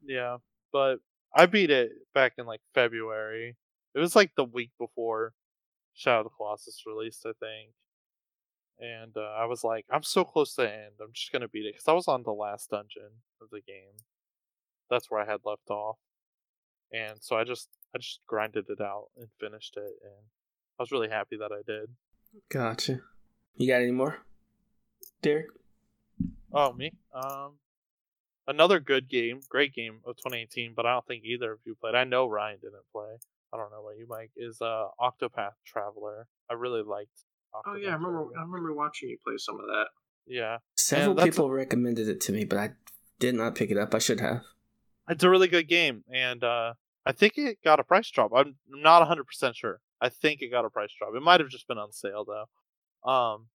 [0.05, 0.37] Yeah,
[0.73, 0.97] but
[1.35, 3.57] I beat it back in like February.
[3.95, 5.33] It was like the week before
[5.95, 7.71] Shadow of the Colossus released, I think.
[8.81, 10.95] And uh, I was like, I'm so close to the end.
[11.01, 13.11] I'm just gonna beat it because I was on the last dungeon
[13.41, 14.03] of the game.
[14.91, 15.97] That's where I had left off,
[16.93, 20.27] and so I just I just grinded it out and finished it, and
[20.79, 21.88] I was really happy that I did.
[22.51, 23.01] Gotcha.
[23.57, 24.19] You got any more,
[25.23, 25.46] Derek?
[26.55, 26.92] Oh, me?
[27.13, 27.55] Um,
[28.46, 31.94] another good game, great game of 2018, but I don't think either of you played.
[31.94, 33.17] I know Ryan didn't play.
[33.52, 34.31] I don't know about you, Mike.
[34.37, 36.27] Is uh Octopath Traveler?
[36.50, 37.11] I really liked.
[37.55, 38.19] Octopath Oh yeah, I remember.
[38.25, 38.38] Traveler.
[38.38, 39.87] I remember watching you play some of that.
[40.27, 42.71] Yeah, Several that's- people recommended it to me, but I
[43.19, 43.94] did not pick it up.
[43.94, 44.42] I should have.
[45.09, 46.75] it's a really good game, and uh
[47.07, 48.33] I think it got a price drop.
[48.35, 49.81] I'm not 100 percent sure.
[50.00, 51.15] I think it got a price drop.
[51.15, 53.11] It might have just been on sale though.
[53.11, 53.46] Um,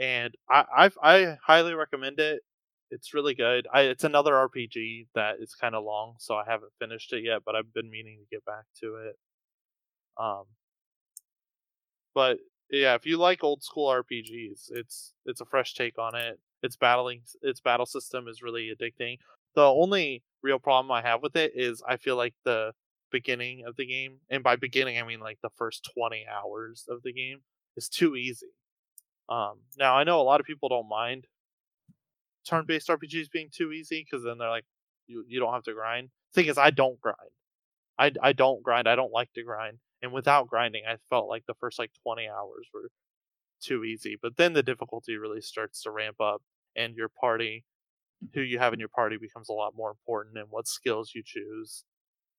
[0.00, 2.42] and I I've, I highly recommend it.
[2.90, 3.68] It's really good.
[3.72, 7.42] I it's another RPG that is kind of long, so I haven't finished it yet,
[7.46, 9.16] but I've been meaning to get back to it.
[10.16, 10.44] Um,
[12.14, 12.38] but
[12.70, 16.38] yeah, if you like old school RPGs, it's it's a fresh take on it.
[16.62, 19.18] Its battling, its battle system is really addicting.
[19.54, 22.72] The only real problem I have with it is I feel like the
[23.10, 27.02] beginning of the game, and by beginning I mean like the first twenty hours of
[27.02, 27.40] the game,
[27.76, 28.48] is too easy.
[29.30, 31.26] Um, now I know a lot of people don't mind
[32.46, 34.64] turn-based RPGs being too easy because then they're like,
[35.06, 36.10] you you don't have to grind.
[36.34, 37.16] Thing is, I don't grind.
[37.98, 38.88] I I don't grind.
[38.88, 42.28] I don't like to grind, And without grinding, I felt like the first like 20
[42.28, 42.90] hours were
[43.62, 44.18] too easy.
[44.20, 46.42] But then the difficulty really starts to ramp up,
[46.76, 47.64] and your party,
[48.34, 51.22] who you have in your party, becomes a lot more important, and what skills you
[51.24, 51.84] choose.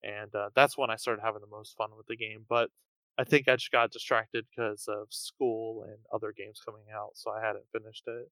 [0.03, 2.45] And uh, that's when I started having the most fun with the game.
[2.49, 2.69] But
[3.18, 7.32] I think I just got distracted because of school and other games coming out, so
[7.32, 8.30] I hadn't finished it.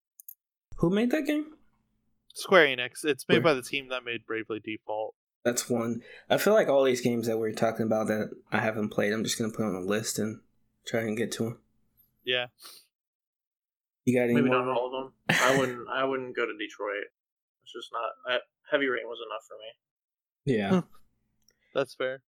[0.78, 1.54] Who made that game?
[2.34, 3.04] Square Enix.
[3.04, 3.42] It's made Square.
[3.42, 5.16] by the team that made Bravely Default.
[5.44, 6.02] That's one.
[6.30, 9.24] I feel like all these games that we're talking about that I haven't played, I'm
[9.24, 10.40] just gonna put on a list and
[10.86, 11.60] try and get to them.
[12.26, 12.48] Yeah.
[14.06, 14.64] You got any Maybe more?
[14.66, 15.14] not all of them.
[15.30, 15.88] I wouldn't.
[15.90, 17.06] I wouldn't go to Detroit.
[17.64, 18.34] It's just not.
[18.34, 18.40] I,
[18.72, 20.56] Heavy Rain was enough for me.
[20.58, 20.82] Yeah,
[21.76, 22.22] That's fair.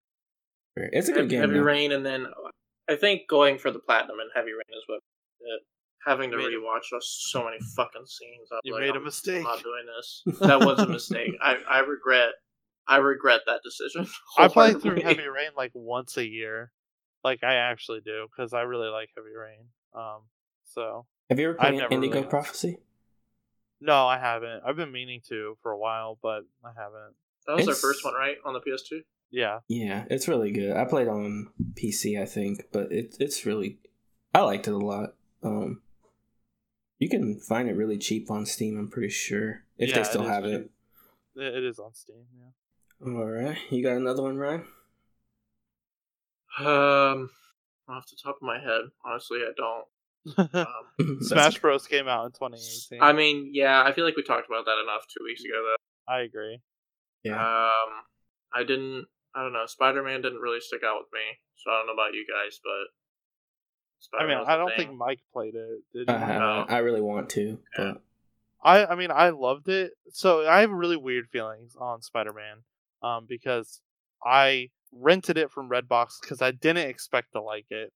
[0.76, 1.40] It's a good game.
[1.40, 1.60] Heavy though.
[1.60, 2.26] Rain, and then
[2.88, 5.00] I think going for the platinum and Heavy Rain is what.
[5.40, 5.62] It,
[6.06, 8.48] having to You made rewatch us so many fucking scenes.
[8.50, 9.42] I'm You like, made a I'm mistake.
[9.42, 10.22] not doing this.
[10.40, 11.32] That was a mistake.
[11.42, 12.30] I, I regret.
[12.88, 14.06] I regret that decision.
[14.38, 15.00] I play through.
[15.02, 16.72] Heavy Rain like once a year.
[17.22, 19.66] Like I actually do because I really like Heavy Rain.
[19.94, 20.22] Um,
[20.64, 22.78] so Have you ever played never Indigo really- Prophecy?
[23.80, 24.62] no, I haven't.
[24.66, 27.14] I've been meaning to for a while, but I haven't.
[27.46, 29.00] That was their It's- first one, right, on the PS2.
[29.30, 30.76] Yeah, Yeah, it's really good.
[30.76, 33.78] I played on PC, I think, but it, it's really.
[34.34, 35.14] I liked it a lot.
[35.42, 35.82] Um,
[36.98, 38.78] you can find it really cheap on Steam.
[38.78, 40.62] I'm pretty sure if Yeah, they still is have it.
[40.62, 40.70] cheap.
[41.36, 42.24] it, it is on Steam.
[42.36, 43.06] Yeah.
[43.12, 44.64] All right, you got another one, Ryan?
[46.58, 47.30] Um,
[47.88, 49.86] off the top of my head, honestly, I don't.
[51.00, 53.00] Um, Smash Bros came out in 2018.
[53.02, 56.12] I mean, yeah, I feel like we talked about that enough two weeks ago, though.
[56.12, 56.60] I agree.
[57.22, 57.36] Yeah.
[57.40, 57.90] Um,
[58.54, 59.06] I didn't.
[59.34, 59.66] I don't know.
[59.66, 61.20] Spider Man didn't really stick out with me,
[61.56, 62.70] so I don't know about you guys, but.
[64.18, 64.76] I mean, Spider-Man was I a don't thing.
[64.78, 65.80] think Mike played it.
[65.92, 66.18] Did I you?
[66.24, 66.70] haven't.
[66.72, 67.92] I really want to, Yeah.
[67.92, 68.02] but
[68.64, 69.92] I I mean I loved it.
[70.10, 72.62] So I have really weird feelings on Spider-Man
[73.02, 73.82] um because
[74.24, 77.92] I rented it from Redbox because I didn't expect to like it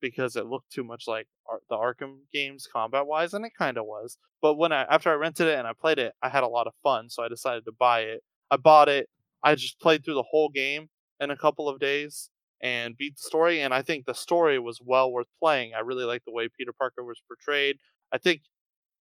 [0.00, 3.76] because it looked too much like Ar- the Arkham games combat wise and it kind
[3.78, 4.16] of was.
[4.40, 6.66] But when I after I rented it and I played it, I had a lot
[6.66, 8.22] of fun, so I decided to buy it.
[8.50, 9.08] I bought it.
[9.42, 10.88] I just played through the whole game
[11.20, 12.30] in a couple of days
[12.60, 15.74] and beat the story and I think the story was well worth playing.
[15.74, 17.78] I really liked the way Peter Parker was portrayed.
[18.12, 18.42] I think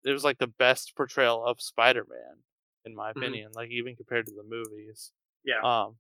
[0.06, 2.44] it was like the best portrayal of Spider-Man
[2.86, 3.18] in my Mhm.
[3.18, 5.14] opinion, like even compared to the movies.
[5.44, 5.62] Yeah.
[5.64, 5.98] Um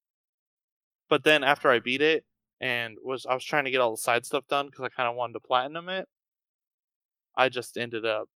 [1.09, 2.25] but then after I beat it
[2.59, 5.09] and was I was trying to get all the side stuff done cuz I kind
[5.09, 6.07] of wanted to platinum it,
[7.35, 8.29] I just ended up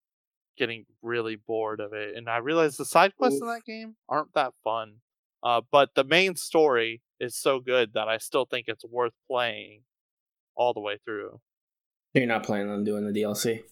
[0.56, 4.34] getting really bored of it and I realized the side quests in that game aren't
[4.34, 5.02] that fun.
[5.44, 9.82] Uh but the main story is so good that I still think it's worth playing
[10.56, 11.40] all the way through.
[12.14, 13.62] you're not planning on doing the DLC.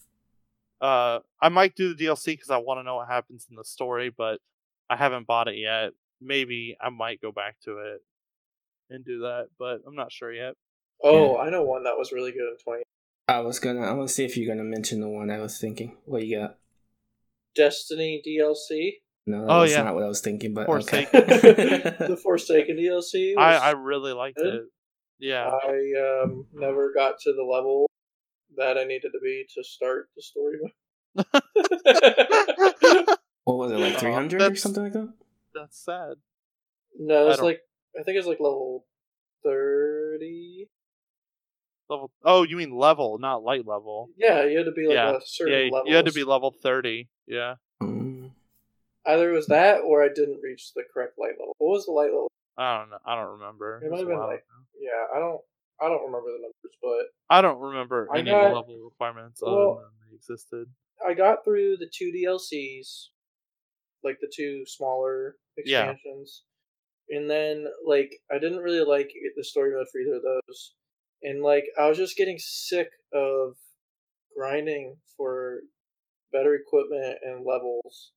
[0.81, 3.63] Uh, I might do the DLC because I want to know what happens in the
[3.63, 4.39] story, but
[4.89, 5.91] I haven't bought it yet.
[6.21, 8.01] Maybe I might go back to it
[8.89, 10.55] and do that, but I'm not sure yet.
[11.01, 12.83] Oh, I know one that was really good in 20.
[13.29, 13.81] I was gonna.
[13.81, 15.95] I want to see if you're gonna mention the one I was thinking.
[16.03, 16.57] What you got?
[17.55, 19.02] Destiny DLC.
[19.25, 19.83] No, that Oh, yeah.
[19.83, 20.53] not what I was thinking.
[20.53, 21.23] But Forsaken.
[21.23, 21.37] okay.
[21.99, 23.35] the Forsaken DLC.
[23.37, 24.53] I was- I really liked good.
[24.55, 24.63] it.
[25.19, 27.89] Yeah, I um, never got to the level
[28.57, 30.57] that I needed to be to start the story.
[33.45, 35.13] what was it like Oh, 300 or something like that?
[35.53, 36.15] that's sad.
[36.99, 37.61] no, I it's like
[37.97, 38.85] I think it's like level
[39.43, 40.67] thirty.
[41.89, 42.11] Level.
[42.25, 44.09] Oh, you mean level, not light level.
[44.17, 45.89] Yeah, you had to be like Yeah, a certain Yeah, level.
[45.89, 47.09] you had to be level thirty.
[47.27, 47.55] Yeah.
[49.05, 51.53] Either it was that or I didn't reach the correct light level.
[51.57, 52.31] What was the light level?
[52.57, 52.97] I don't know.
[53.05, 53.81] I don't remember.
[53.83, 54.45] It might have been like-
[54.79, 55.41] Yeah, I don't.
[55.81, 59.51] I don't remember the numbers, but I don't remember I any got- level requirements other
[59.55, 60.67] well- than they existed.
[61.05, 63.09] I got through the two DLCs,
[64.03, 65.91] like the two smaller Yeah.
[65.91, 66.43] expansions,
[67.09, 70.75] and then like I didn't really like the story mode for either of those,
[71.23, 73.57] and like I was just getting sick of
[74.37, 75.61] grinding for
[76.31, 78.13] better equipment and levels,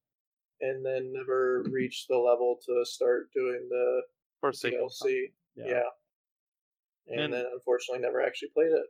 [0.60, 4.02] and then never reached the level to start doing the
[4.40, 4.80] Forsaken.
[4.80, 5.32] DLC.
[5.54, 5.66] Yeah.
[5.66, 5.82] Yeah.
[7.08, 8.86] And, And- then unfortunately never actually played it.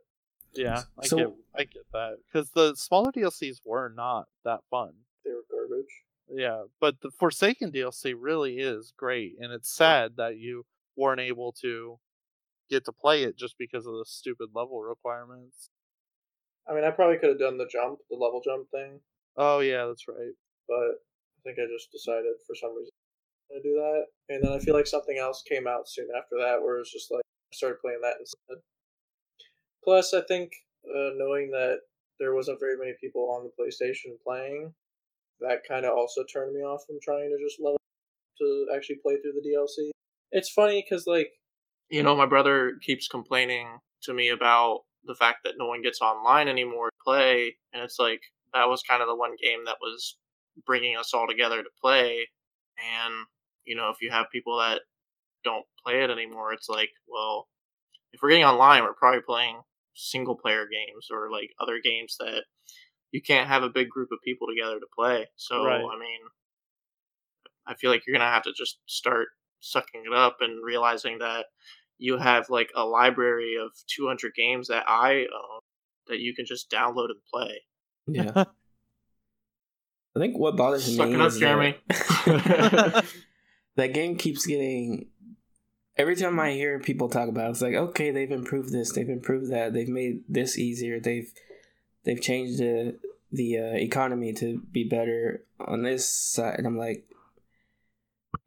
[0.53, 4.93] Yeah, I So- get I get that because the smaller DLCs were not that fun.
[5.23, 6.03] They were garbage.
[6.29, 10.65] Yeah, but the Forsaken DLC really is great, and it's sad that you
[10.95, 11.99] weren't able to
[12.69, 15.69] get to play it just because of the stupid level requirements.
[16.67, 19.01] I mean, I probably could have done the jump, the level jump thing,
[19.35, 20.33] Oh yeah, that's right.
[20.67, 21.03] but
[21.37, 22.91] I think I just decided for some reason
[23.51, 24.05] to do that.
[24.29, 27.11] And then I feel like something else came out soon after that, where it's just
[27.11, 28.57] like I started playing that instead.
[29.83, 30.51] Plus, I think
[30.85, 31.79] uh, knowing that
[32.19, 34.73] there wasn't very many people on the PlayStation playing,
[35.39, 37.77] that kind of also turned me off from trying to just level
[38.39, 39.89] to actually play through the DLC.
[40.31, 41.31] It's funny because like
[41.89, 46.01] you know my brother keeps complaining to me about the fact that no one gets
[46.01, 48.21] online anymore to play, and it's like
[48.53, 50.17] that was kind of the one game that was
[50.65, 52.27] bringing us all together to play.
[52.77, 53.13] And
[53.65, 54.81] you know, if you have people that
[55.43, 57.47] don't play it anymore, it's like, well,
[58.13, 59.61] if we're getting online, we're probably playing
[59.93, 62.43] single player games or like other games that
[63.11, 65.27] you can't have a big group of people together to play.
[65.35, 65.81] So Right.
[65.81, 66.19] I mean,
[67.65, 69.27] I feel like you're gonna have to just start
[69.59, 71.47] sucking it up and realizing that
[71.97, 75.61] you have like a library of 200 games that I own
[76.07, 77.61] that you can just download and play.
[78.07, 78.45] Yeah.
[80.17, 81.77] I think what bothers Suck me up, is Jeremy.
[81.87, 83.05] That,
[83.75, 85.09] that game keeps getting.
[85.95, 89.09] Every time I hear people talk about it, it's like, okay, they've improved this, they've
[89.09, 91.31] improved that, they've made this easier, they've
[92.03, 92.97] they've changed the
[93.31, 96.55] the uh, economy to be better on this side.
[96.57, 97.05] And I'm like,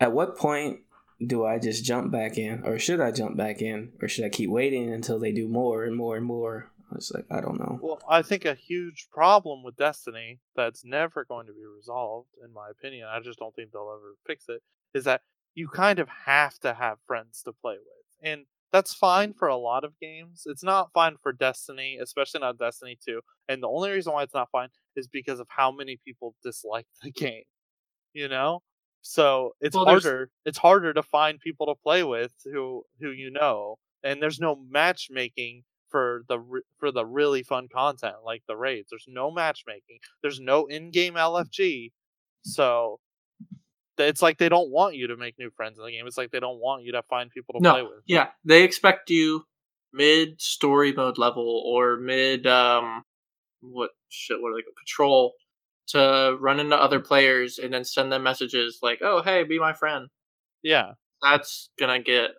[0.00, 0.80] at what point
[1.24, 4.28] do I just jump back in, or should I jump back in, or should I
[4.28, 6.70] keep waiting until they do more and more and more?
[6.91, 7.78] I was like, I don't know.
[7.80, 12.53] Well, I think a huge problem with Destiny that's never going to be resolved, in
[12.53, 14.61] my opinion, I just don't think they'll ever fix it,
[14.95, 15.22] is that
[15.55, 18.07] you kind of have to have friends to play with.
[18.22, 20.43] And that's fine for a lot of games.
[20.47, 23.20] It's not fine for Destiny, especially not Destiny 2.
[23.49, 26.86] And the only reason why it's not fine is because of how many people dislike
[27.03, 27.45] the game.
[28.12, 28.62] You know?
[29.03, 33.11] So it's Well, there's- harder it's harder to find people to play with who who
[33.11, 33.78] you know.
[34.03, 36.38] And there's no matchmaking for the
[36.78, 38.88] for the really fun content like the raids.
[38.91, 39.99] There's no matchmaking.
[40.22, 41.93] There's no in-game LFG.
[42.43, 43.01] So
[43.99, 46.07] it's like they don't want you to make new friends in the game.
[46.07, 47.72] It's like they don't want you to find people to No.
[47.72, 48.03] play with.
[48.07, 49.45] Yeah, they expect you
[49.93, 53.03] mid story mode level or mid um
[53.61, 54.76] what shit what are they called?
[54.86, 55.32] patrol
[55.88, 59.72] to run into other players and then send them messages like, "Oh, hey, be my
[59.72, 60.09] friend."
[60.62, 60.93] Yeah.
[61.20, 62.30] That's gonna get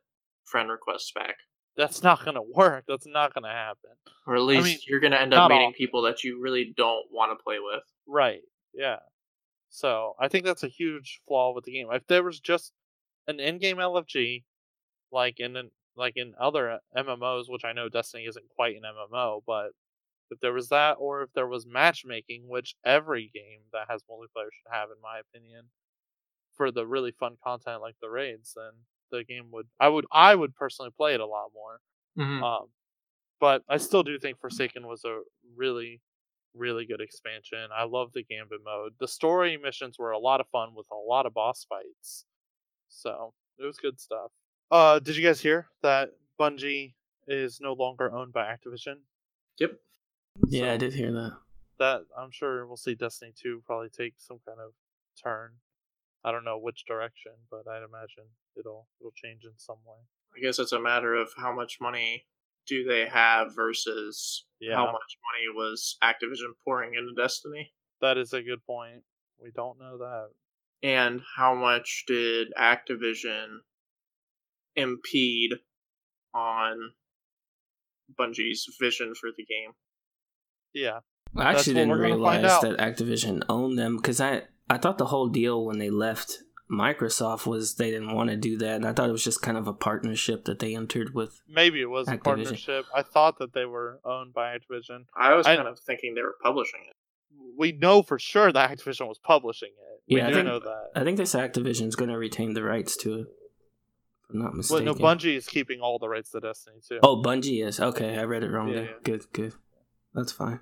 [0.46, 1.36] friend requests back,
[1.78, 2.86] That's not gonna work.
[2.88, 3.92] That's not gonna happen.
[4.28, 5.74] or at least mean, you're gonna end up meeting all.
[5.74, 7.84] people that you really don't want to play with.
[8.08, 8.42] Right.
[8.74, 8.98] Yeah.
[9.70, 11.88] So I think that's a huge flaw with the game.
[11.92, 12.74] If there was just
[13.28, 14.44] an in-game LFG,
[15.12, 19.42] like in an, like in other MMOs, which I know Destiny isn't quite an MMO,
[19.46, 19.72] but
[20.30, 24.52] if there was that, or if there was matchmaking, which every game that has multiplayer
[24.52, 25.66] should have, in my opinion,
[26.56, 28.72] for the really fun content like the raids, then
[29.12, 31.80] the game would I would I would personally play it a lot more.
[32.18, 32.44] Mm-hmm.
[32.44, 32.68] Um,
[33.40, 35.22] but I still do think Forsaken was a
[35.56, 36.02] really,
[36.54, 37.70] really good expansion.
[37.76, 38.94] I love the Gambit mode.
[39.00, 42.26] The story missions were a lot of fun with a lot of boss fights.
[42.90, 44.32] So it was good stuff.
[44.70, 46.94] Uh, did you guys hear that Bungie
[47.28, 48.98] is no longer owned by Activision?
[49.60, 49.72] Yep.
[50.48, 51.32] Yeah, I did hear that.
[51.80, 54.74] That I'm sure we'll see Destiny 2 probably take some kind of
[55.22, 55.52] turn.
[56.24, 58.26] I don't know which direction, but I'd imagine
[58.58, 59.98] it'll it'll change in some way.
[60.36, 62.26] I guess it's a matter of how much money
[62.68, 67.74] do they have versus how much money was Activision pouring into Destiny.
[68.02, 69.04] That is a good point.
[69.42, 70.30] We don't know that.
[70.84, 73.60] and how much did Activision
[74.76, 75.52] impede
[76.34, 76.92] on
[78.20, 79.72] Bungie's vision for the game?
[80.74, 81.00] Yeah.
[81.36, 82.62] I actually what didn't gonna find realize out.
[82.64, 86.40] that Activision owned them because I I thought the whole deal when they left
[86.72, 89.58] Microsoft was they didn't want to do that, and I thought it was just kind
[89.58, 91.42] of a partnership that they entered with.
[91.50, 92.86] Maybe it was a partnership.
[92.96, 95.06] I thought that they were owned by Activision.
[95.16, 96.96] I was I- kind of thinking they were publishing it.
[97.58, 100.02] We know for sure that Activision was publishing it.
[100.14, 100.92] We Yeah, I think- know that.
[100.96, 103.28] I think this Activision's going to retain the rights to it.
[104.24, 104.86] If I'm not mistaken.
[104.86, 105.04] Well, mistaken.
[105.04, 107.00] no, Bungie is keeping all the rights to Destiny too.
[107.04, 108.18] Oh, Bungie is okay.
[108.18, 108.84] I read it wrong Yeah, there.
[108.86, 108.92] yeah.
[109.04, 109.54] Good, good.
[110.14, 110.62] That's fine.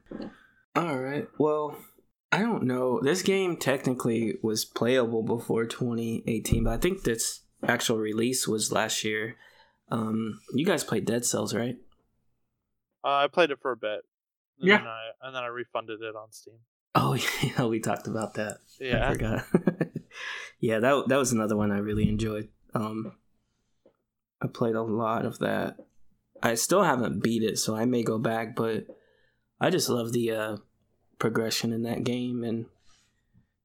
[0.76, 1.28] All right.
[1.38, 1.78] Well,
[2.32, 3.00] I don't know.
[3.02, 9.04] This game technically was playable before 2018, but I think this actual release was last
[9.04, 9.36] year.
[9.90, 11.78] Um, you guys played Dead Cells, right?
[13.04, 14.06] Uh, I played it for a bit.
[14.60, 14.78] And Yeah.
[14.78, 16.56] Then I, and then I refunded it on Steam.
[16.94, 18.58] Oh yeah, we talked about that.
[18.80, 19.12] I Yeah.
[19.12, 19.46] forgot.
[20.60, 22.50] yeah, that that was another one I really enjoyed.
[22.76, 23.14] Um,
[24.42, 25.78] I played a lot of that.
[26.44, 28.86] I still haven't beat it, so I may go back, but
[29.60, 30.58] I just love the uh,
[31.20, 32.65] progression in that game, and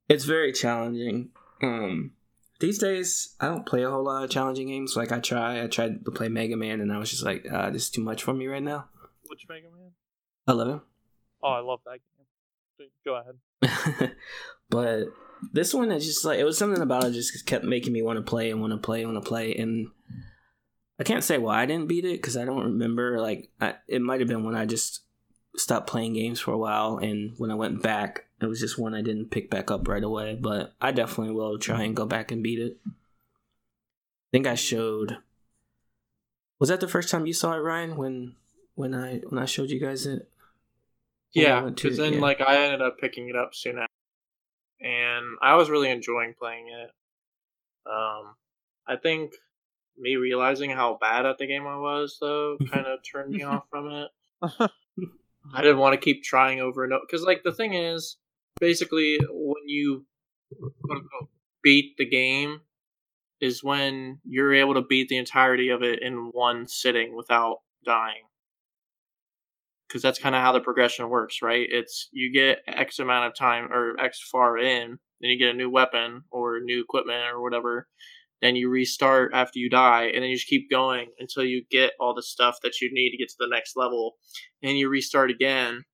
[0.09, 1.31] it's very challenging.
[1.63, 2.13] Um,
[2.61, 4.97] these days, I don't play a whole lot of challenging games.
[4.97, 7.71] Like I try, I tried to play Mega Man, and I was just like, uh,
[7.71, 8.89] this is too much for me right now.
[9.27, 9.93] Which Mega Man?
[10.47, 10.81] Eleven.
[11.43, 12.01] Oh, I love that
[12.79, 12.89] game.
[13.05, 14.13] Go ahead.
[14.71, 15.07] but
[15.53, 18.17] this one is just like it was something about it just kept making me want
[18.17, 19.89] to play and want to play and want to play and
[20.99, 24.01] i can't say why i didn't beat it because i don't remember like I, it
[24.01, 25.04] might have been when i just
[25.57, 28.95] stopped playing games for a while and when i went back it was just one
[28.95, 32.33] i didn't pick back up right away but i definitely will try and go back
[32.33, 32.91] and beat it i
[34.33, 35.19] think i showed
[36.59, 38.35] was that the first time you saw it ryan when
[38.75, 40.29] when I when I showed you guys it.
[41.35, 42.21] When Yeah, went to because then yeah.
[42.21, 43.89] like I ended up picking it up soon after,
[44.81, 46.91] and I was really enjoying playing it.
[47.87, 48.35] Um,
[48.87, 49.33] I think
[49.99, 53.65] me realizing how bad at the game I was though kind of turned me off
[53.71, 54.11] from it.
[55.53, 58.17] I didn't want to keep trying over and over because like the thing is,
[58.61, 60.07] basically when you
[60.59, 61.29] quote unquote,
[61.63, 62.61] beat the game
[63.41, 68.25] is when you're able to beat the entirety of it in one sitting without dying
[69.95, 71.69] because that's kind of how the progression works, right?
[71.71, 75.57] It's you get X amount of time or X far in, then you get a
[75.57, 77.87] new weapon or new equipment or whatever.
[78.45, 81.93] Then you restart after you die, and then you just keep going until you get
[81.99, 84.17] all the stuff that you need to get to the next level.
[84.63, 85.85] And you restart again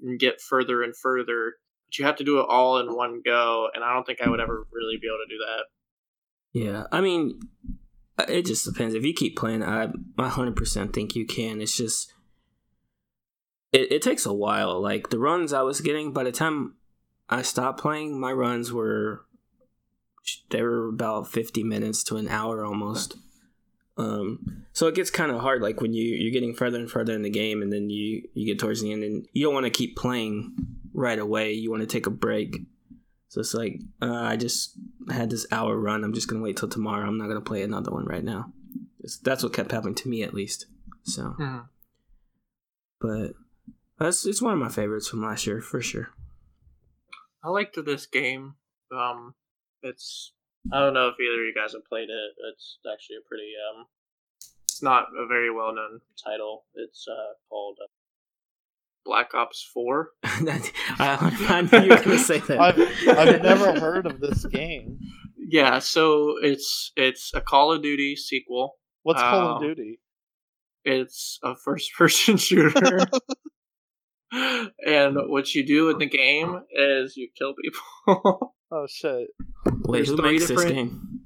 [0.00, 1.56] and get further and further.
[1.86, 4.30] But you have to do it all in one go, and I don't think I
[4.30, 5.64] would ever really be able to do that.
[6.58, 7.40] Yeah, I mean,
[8.18, 8.94] uh, it just depends.
[8.94, 9.88] If you keep playing, I
[10.18, 11.60] I hundred percent think you can.
[11.60, 12.10] It's just
[13.70, 14.80] it, it takes a while.
[14.80, 16.76] Like the runs I was getting by the time
[17.28, 19.26] I stopped playing, my runs were
[20.50, 23.16] they were about fifty minutes to an hour almost.
[23.96, 27.14] Um, so it gets kind of hard, like when you you're getting further and further
[27.14, 29.66] in the game, and then you you get towards the end, and you don't want
[29.66, 30.54] to keep playing
[30.94, 31.52] right away.
[31.52, 32.60] You want to take a break.
[33.28, 34.78] So it's like uh, I just
[35.10, 36.04] had this hour run.
[36.04, 37.06] I'm just gonna wait till tomorrow.
[37.06, 38.52] I'm not gonna play another one right now.
[39.00, 40.66] It's, that's what kept happening to me, at least.
[41.02, 41.34] So,
[43.00, 43.32] but
[43.98, 46.10] that's it's one of my favorites from last year for sure.
[47.42, 48.54] I liked this game.
[48.92, 49.34] Um,
[49.82, 50.32] it's
[50.72, 52.30] I don't know if either of you guys have played it.
[52.52, 53.86] It's actually a pretty um,
[54.64, 56.64] it's not a very well known title.
[56.74, 57.86] It's uh called uh,
[59.04, 60.10] Black Ops Four.
[60.22, 60.60] I,
[61.48, 62.60] I knew you were gonna say that.
[62.60, 62.78] I've
[63.18, 64.98] I've never heard of this game.
[65.36, 68.76] Yeah, so it's it's a Call of Duty sequel.
[69.02, 69.66] What's Call of Oh.
[69.66, 70.00] Duty?
[70.84, 72.98] It's a first person shooter.
[74.32, 78.54] and what you do in the game is you kill people.
[78.70, 79.28] Oh shit!
[79.64, 81.20] Wait, there's who three makes this different- game?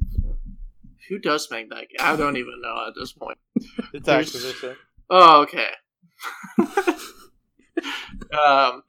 [1.09, 1.99] Who does make that game?
[2.01, 3.39] I don't even know at this point.
[3.93, 4.77] It's There's- Activision.
[5.11, 5.69] Oh, okay.
[8.33, 8.83] um,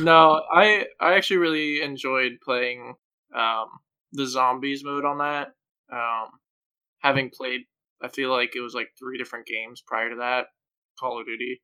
[0.00, 2.94] no, I I actually really enjoyed playing
[3.34, 3.66] um,
[4.12, 5.48] the zombies mode on that.
[5.92, 6.28] Um,
[7.00, 7.62] having played,
[8.02, 10.46] I feel like it was like three different games prior to that,
[11.00, 11.62] Call of Duty.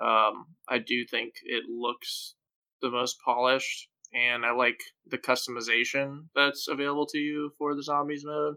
[0.00, 2.34] Um, I do think it looks
[2.82, 8.24] the most polished, and I like the customization that's available to you for the zombies
[8.24, 8.56] mode.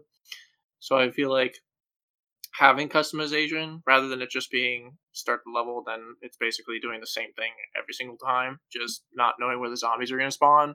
[0.80, 1.54] So I feel like
[2.58, 7.06] having customization rather than it just being start the level, then it's basically doing the
[7.06, 7.50] same thing
[7.80, 10.74] every single time, just not knowing where the zombies are going to spawn.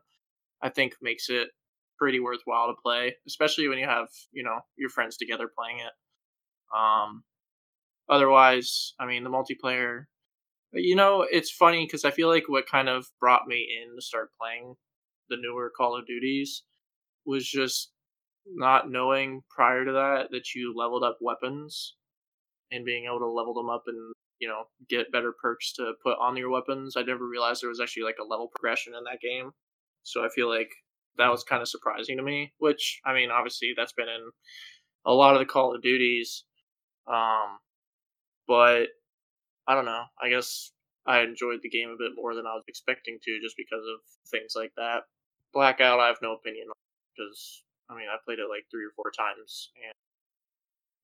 [0.61, 1.49] I think makes it
[1.97, 5.91] pretty worthwhile to play, especially when you have you know your friends together playing it.
[6.77, 7.23] Um,
[8.09, 10.05] otherwise, I mean the multiplayer.
[10.71, 14.01] You know, it's funny because I feel like what kind of brought me in to
[14.01, 14.75] start playing
[15.29, 16.63] the newer Call of Duties
[17.25, 17.91] was just
[18.45, 21.95] not knowing prior to that that you leveled up weapons
[22.71, 26.17] and being able to level them up and you know get better perks to put
[26.19, 26.95] on your weapons.
[26.97, 29.51] I never realized there was actually like a level progression in that game.
[30.03, 30.69] So I feel like
[31.17, 32.53] that was kind of surprising to me.
[32.59, 34.31] Which I mean, obviously that's been in
[35.05, 36.43] a lot of the Call of Duties,
[37.07, 37.57] um,
[38.47, 38.87] but
[39.67, 40.03] I don't know.
[40.21, 40.71] I guess
[41.05, 43.99] I enjoyed the game a bit more than I was expecting to, just because of
[44.29, 45.03] things like that.
[45.53, 46.79] Blackout, I have no opinion on
[47.15, 49.93] because I mean I played it like three or four times and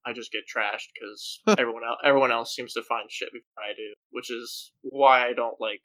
[0.05, 3.73] I just get trashed because everyone else everyone else seems to find shit before I
[3.73, 5.81] do, which is why I don't like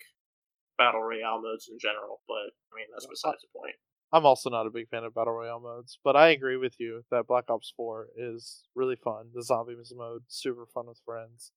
[0.77, 2.21] battle royale modes in general.
[2.29, 3.77] But I mean that's besides the point.
[4.12, 7.05] I'm also not a big fan of battle royale modes, but I agree with you
[7.11, 9.29] that Black Ops 4 is really fun.
[9.33, 11.53] The zombies mode, super fun with friends.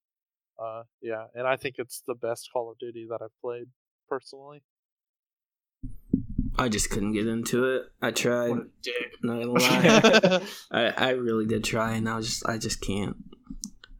[0.59, 3.67] Uh, yeah, and I think it's the best Call of Duty that I've played
[4.07, 4.61] personally.
[6.57, 7.85] I just couldn't get into it.
[8.01, 8.49] I tried.
[8.49, 9.15] What a dick.
[9.23, 9.51] Not gonna
[10.31, 10.41] lie.
[10.71, 13.17] I, I really did try, and I was just I just can't.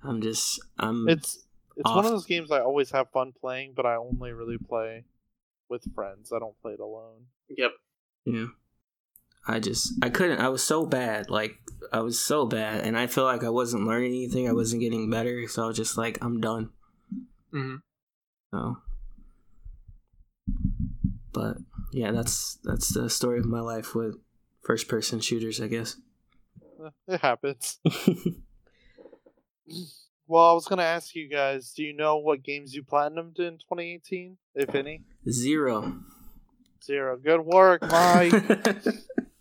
[0.04, 1.08] I'm just I'm.
[1.10, 1.46] it's
[1.76, 5.06] it's one of those games I always have fun playing, but I only really play
[5.70, 6.32] with friends.
[6.32, 7.26] I don't play it alone.
[7.50, 7.72] Yep.
[8.26, 8.46] Yeah.
[9.46, 11.30] I just I couldn't I was so bad.
[11.30, 11.58] Like
[11.92, 14.48] I was so bad and I feel like I wasn't learning anything.
[14.48, 16.70] I wasn't getting better, so I was just like I'm done.
[17.54, 17.76] Mm-hmm.
[18.52, 18.78] So
[21.34, 21.58] But
[21.92, 24.16] yeah, that's that's the story of my life with
[24.62, 25.98] first person shooters, I guess.
[27.08, 27.80] It happens.
[30.26, 33.58] Well, I was gonna ask you guys, do you know what games you platinumed in
[33.58, 35.04] 2018, if any?
[35.30, 36.00] Zero.
[36.84, 37.18] Zero.
[37.18, 38.34] Good work, Mike.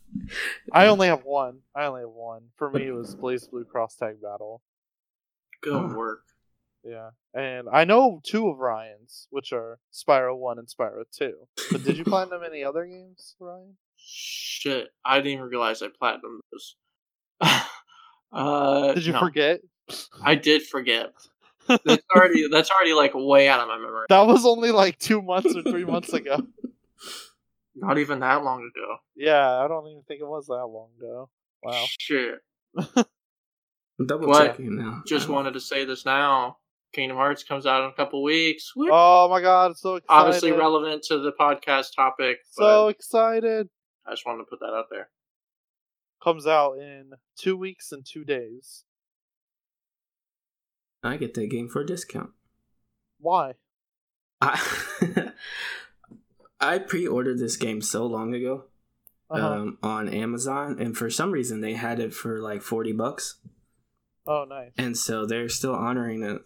[0.73, 1.59] I only have one.
[1.75, 2.43] I only have one.
[2.57, 4.63] For me, it was BlazBlue Cross Tag Battle.
[5.61, 5.95] Good Oh.
[5.95, 6.23] work.
[6.85, 11.47] Yeah, and I know two of Ryan's, which are Spyro One and Spyro Two.
[11.71, 13.77] But did you platinum any other games, Ryan?
[13.97, 16.77] Shit, I didn't even realize I platinumed those.
[18.33, 19.61] uh, Did you no, forget?
[20.23, 21.13] I did forget.
[21.69, 24.07] That's already that's already like way out of my memory.
[24.09, 26.45] That was only like two months or three months ago.
[27.75, 28.97] Not even that long ago.
[29.17, 31.31] Yeah, I don't even think it was that long ago.
[31.63, 31.85] Wow.
[31.99, 32.39] Shit.
[33.99, 34.47] I'm double What?
[34.47, 35.03] checking now.
[35.07, 35.35] Just uh-huh.
[35.35, 36.59] wanted to say this now.
[36.93, 38.73] Kingdom Hearts comes out in a couple weeks.
[38.77, 38.91] Whoop.
[38.93, 40.05] Oh my god, so excited.
[40.11, 43.69] Obviously relevant to the podcast topic, So excited.
[44.07, 45.09] I just wanted to put that out there.
[46.23, 48.85] Comes out in two weeks and two days.
[51.03, 52.31] I get that game for a discount.
[53.19, 53.55] Why?
[54.41, 54.61] I
[56.63, 58.65] I pre-ordered this game so long ago
[59.31, 59.47] Uh-huh.
[59.47, 63.37] um, on Amazon, and for some reason they had it for like forty bucks,
[64.27, 64.71] oh, nice.
[64.79, 66.41] and so they're still honoring it.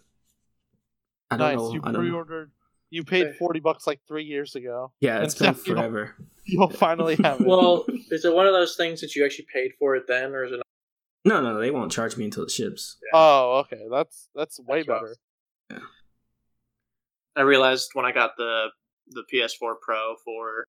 [1.29, 1.57] I don't nice.
[1.57, 1.73] know.
[1.73, 1.99] you I don't know.
[1.99, 2.51] pre-ordered.
[2.89, 4.91] You paid forty bucks like three years ago.
[5.01, 6.15] Yeah, it's and been now you don't- forever.
[6.45, 7.47] You'll finally have it.
[7.47, 10.45] Well, is it one of those things that you actually paid for it then, or
[10.45, 10.61] is it?
[11.25, 12.95] Not- No, no, they won't charge me until it ships.
[13.13, 13.83] oh, okay.
[13.91, 15.01] That's that's way That's rough.
[15.69, 15.81] better.
[17.35, 18.67] I realized when I got the
[19.11, 20.67] the PS4 Pro for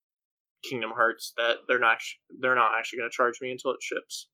[0.62, 3.82] Kingdom Hearts that they're not sh- they're not actually going to charge me until it
[3.82, 4.28] ships.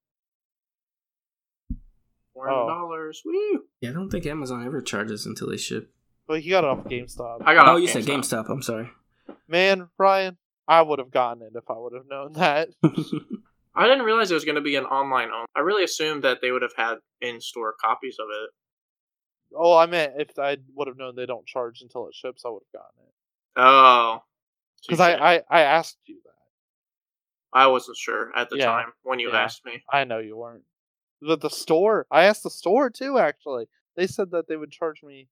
[2.33, 2.69] Four hundred oh.
[2.69, 3.23] dollars.
[3.25, 3.65] Woo!
[3.81, 5.93] Yeah, I don't think Amazon ever charges until they ship.
[6.27, 7.43] But you got it off GameStop.
[7.45, 7.69] I got.
[7.69, 8.47] Oh, off you said GameStop.
[8.47, 8.51] GameStop.
[8.51, 8.91] I'm sorry.
[9.47, 12.69] Man, Ryan, I would have gotten it if I would have known that.
[13.77, 15.47] I didn't realize it was going to be an online only.
[15.57, 18.51] I really assumed that they would have had in store copies of it.
[19.57, 22.51] Oh, I meant if I would have known they don't charge until it ships, I
[22.51, 23.14] would have gotten it.
[23.57, 24.23] Oh,
[24.87, 27.59] Because I, I I asked you that.
[27.59, 28.67] I wasn't sure at the Yeah.
[28.67, 29.39] time when you Yeah.
[29.45, 29.85] asked me.
[29.93, 30.65] I know you weren't.
[31.23, 33.19] But the store, I asked the store too.
[33.19, 35.29] Actually, they said that they would charge me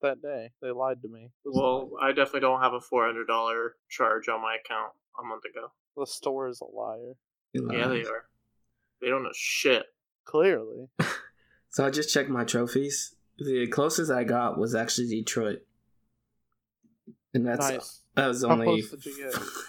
[0.00, 0.52] that day.
[0.62, 1.30] They lied to me.
[1.44, 5.44] Well, I definitely don't have a four hundred dollar charge on my account a month
[5.44, 5.72] ago.
[5.96, 7.14] the store is a liar.
[7.52, 8.26] Yeah, they are.
[9.00, 9.86] They don't know shit.
[10.24, 10.88] Clearly.
[11.68, 13.14] So I just checked my trophies.
[13.38, 15.58] The closest I got was actually Detroit,
[17.36, 18.00] and that's nice.
[18.14, 19.16] that was How only close did you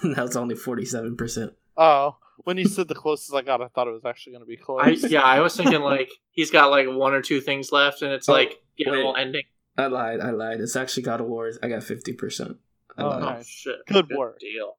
[0.03, 0.15] get?
[0.15, 1.53] that was only forty seven percent.
[1.77, 4.47] Oh, when you said the closest I got, I thought it was actually going to
[4.47, 5.11] be I, close.
[5.11, 8.27] yeah, I was thinking like he's got like one or two things left, and it's
[8.29, 9.43] Oh, like get a little ending.
[9.77, 10.19] I lied.
[10.21, 10.59] I lied.
[10.59, 11.51] It's actually God of War.
[11.61, 12.57] I got fifty percent.
[12.97, 13.21] I Oh, lied.
[13.21, 13.47] Oh nice.
[13.47, 13.75] shit!
[13.87, 14.39] Good work.
[14.39, 14.77] deal.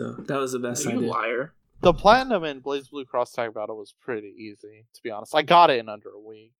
[0.00, 1.08] So that was the best I you did.
[1.10, 1.52] liar.
[1.82, 5.34] The platinum in BlazBlue Cross Tag Battle was pretty easy, to be honest.
[5.34, 6.52] I got it in under a week.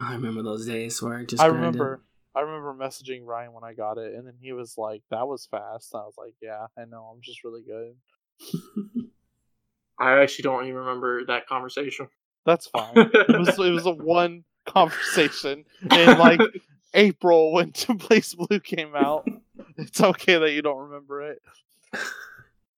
[0.00, 1.42] I remember those days where I just.
[1.42, 1.64] I grinded.
[1.80, 2.02] remember
[2.36, 5.46] I remember messaging Ryan when I got it, and then he was like, "That was
[5.46, 7.10] fast." I was like, "Yeah, I know.
[7.12, 7.96] I'm just really good."
[9.98, 12.08] I actually don't even remember that conversation.
[12.44, 12.92] That's fine.
[13.14, 16.40] it was it was a one conversation in like
[16.92, 19.26] April when BlazBlue came out.
[19.78, 21.40] It's okay that you don't remember it.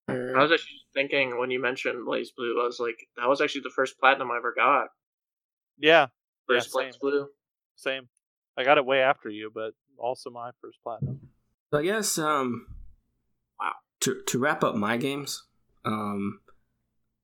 [0.09, 3.71] I was actually thinking when you mentioned BlazBlue, I was like, that was actually the
[3.71, 4.89] first platinum I ever got.
[5.79, 6.07] Yeah,
[6.47, 6.97] First Yeah, Blaze.
[6.97, 7.29] Blue.
[7.77, 8.09] same.
[8.59, 11.21] I got it way after you, but also my first platinum.
[11.71, 12.67] So I guess um
[13.61, 13.73] Wow.
[14.01, 15.45] To to wrap up my games,
[15.85, 16.41] um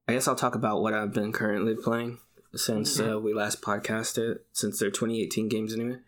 [0.08, 2.18] I guess I'll talk about what I've been currently playing
[2.54, 5.98] since uh, we last podcasted, since they're 2018 games anyway.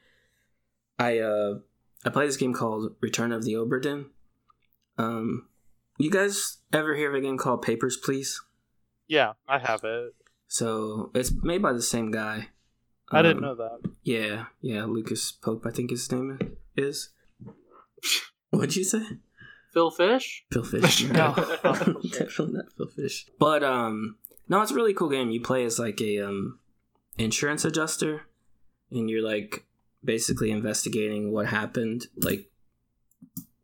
[0.99, 1.55] I uh
[2.05, 4.07] I play this game called Return of the Obra Dinn.
[4.97, 5.49] Um
[5.99, 8.41] you guys ever hear of a game called Papers, Please?
[9.09, 10.15] Yeah, I have it.
[10.47, 12.49] So it's made by the same guy.
[13.11, 13.91] I didn't Um, know that.
[14.03, 17.11] Yeah, yeah, Lucas Pope, I think his name is.
[18.51, 19.03] What'd you say?
[19.73, 20.45] Phil Fish?
[20.51, 21.05] Phil Fish.
[21.11, 21.35] No.
[21.63, 23.27] Definitely not Phil Fish.
[23.39, 24.17] But um
[24.49, 25.31] no, it's a really cool game.
[25.31, 26.59] You play as like a um
[27.19, 28.23] insurance adjuster
[28.91, 29.67] and you're like
[30.05, 32.07] basically investigating what happened.
[32.17, 32.51] Like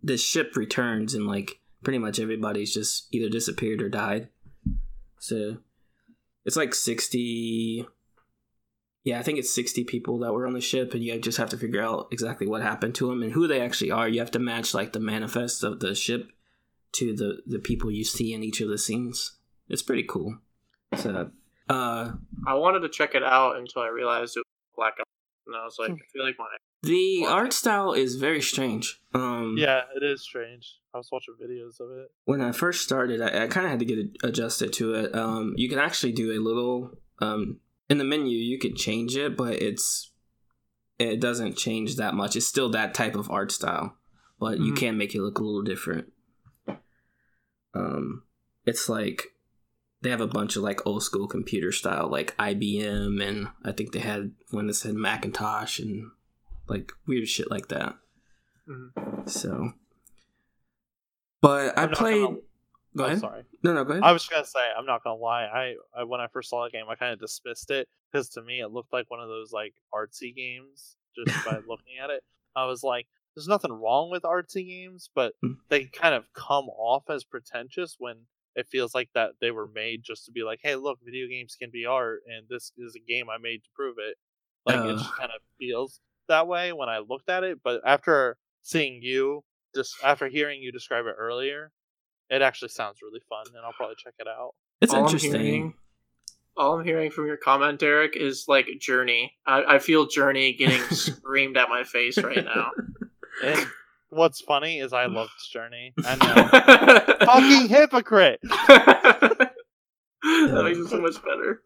[0.03, 4.29] the ship returns and like pretty much everybody's just either disappeared or died.
[5.19, 5.59] So
[6.45, 7.87] it's like 60
[9.05, 11.51] yeah, I think it's 60 people that were on the ship, and you just have
[11.51, 14.09] to figure out exactly what happened to them and who they actually are.
[14.09, 16.31] You have to match like the manifest of the ship
[16.93, 19.39] to the the people you see in each of the scenes.
[19.69, 20.39] It's pretty cool.
[20.97, 21.31] So,
[21.69, 22.13] uh,
[22.47, 24.95] I wanted to check it out until I realized it was black
[25.47, 26.47] and I was like, I feel like my
[26.83, 29.01] the art style is very strange.
[29.15, 30.79] Um, Yeah, it is strange.
[30.93, 32.11] I was watching videos of it.
[32.25, 35.15] when I first started, I, I kind of had to get adjusted to it.
[35.15, 36.91] Um, you can actually do a little
[37.21, 37.61] um,
[37.93, 38.37] in the menu.
[38.37, 40.11] You could change it, but it's
[40.99, 42.37] it doesn't change that much.
[42.37, 43.97] It's still that type of art style,
[44.41, 44.77] but you Mhm.
[44.77, 46.13] can make it look a little different.
[47.75, 48.23] Um,
[48.67, 49.35] it's like
[50.03, 53.93] they have a bunch of like old school computer style, like IBM, and I think
[53.93, 56.11] they had one that said Macintosh and
[56.69, 57.97] like weird shit like that.
[58.69, 59.29] Mhm.
[59.29, 59.73] So,
[61.41, 62.23] but I I'm not played.
[62.23, 62.39] gonna-
[62.97, 63.21] Go Oh, ahead.
[63.21, 63.45] sorry.
[63.63, 64.03] No, no, go ahead.
[64.05, 65.45] I was gonna say I'm not gonna lie.
[65.45, 68.43] I, I when I first saw the game, I kind of dismissed it because to
[68.43, 70.97] me it looked like one of those like artsy games.
[71.17, 72.25] Just by looking at it,
[72.57, 75.57] I was like, "There's nothing wrong with artsy games, but Mm.
[75.71, 78.27] they kind of come off as pretentious when
[78.57, 81.57] it feels like that they were made just to be like, hey, look, video games
[81.57, 84.17] can be art, and this is a game I made to prove it."
[84.67, 85.19] Like it just Uh.
[85.19, 87.63] kind of feels that way when I looked at it.
[87.63, 91.73] But after seeing you, just after hearing you describe it earlier,
[92.33, 94.55] it actually sounds really fun, and I'll probably check it out.
[94.81, 95.41] it's all I'm interesting.
[95.41, 95.75] hearing-
[96.57, 99.33] All I'm hearing from your comment, Derek, is like Journey.
[99.47, 102.71] I, I feel Journey getting screamed at my face right now.
[103.43, 103.67] And
[104.11, 105.95] what's funny is I love this journey.
[106.05, 106.17] I
[107.19, 107.27] know.
[107.27, 108.41] Fucking hypocrite!
[108.43, 109.51] that
[110.65, 111.63] makes it so much better.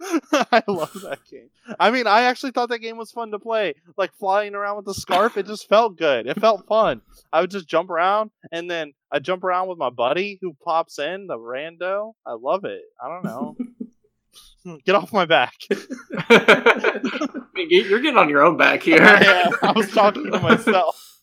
[0.53, 1.51] I love that game.
[1.79, 3.75] I mean, I actually thought that game was fun to play.
[3.99, 6.27] Like flying around with the scarf, it just felt good.
[6.27, 7.03] It felt fun.
[7.33, 10.99] I would just jump around, and then I jump around with my buddy who pops
[10.99, 12.15] in, the rando.
[12.27, 12.83] I love it.
[13.03, 13.57] I don't know.
[14.85, 15.55] Get off my back.
[17.57, 18.99] You're getting on your own back here.
[18.99, 21.21] Yeah, I was talking to myself.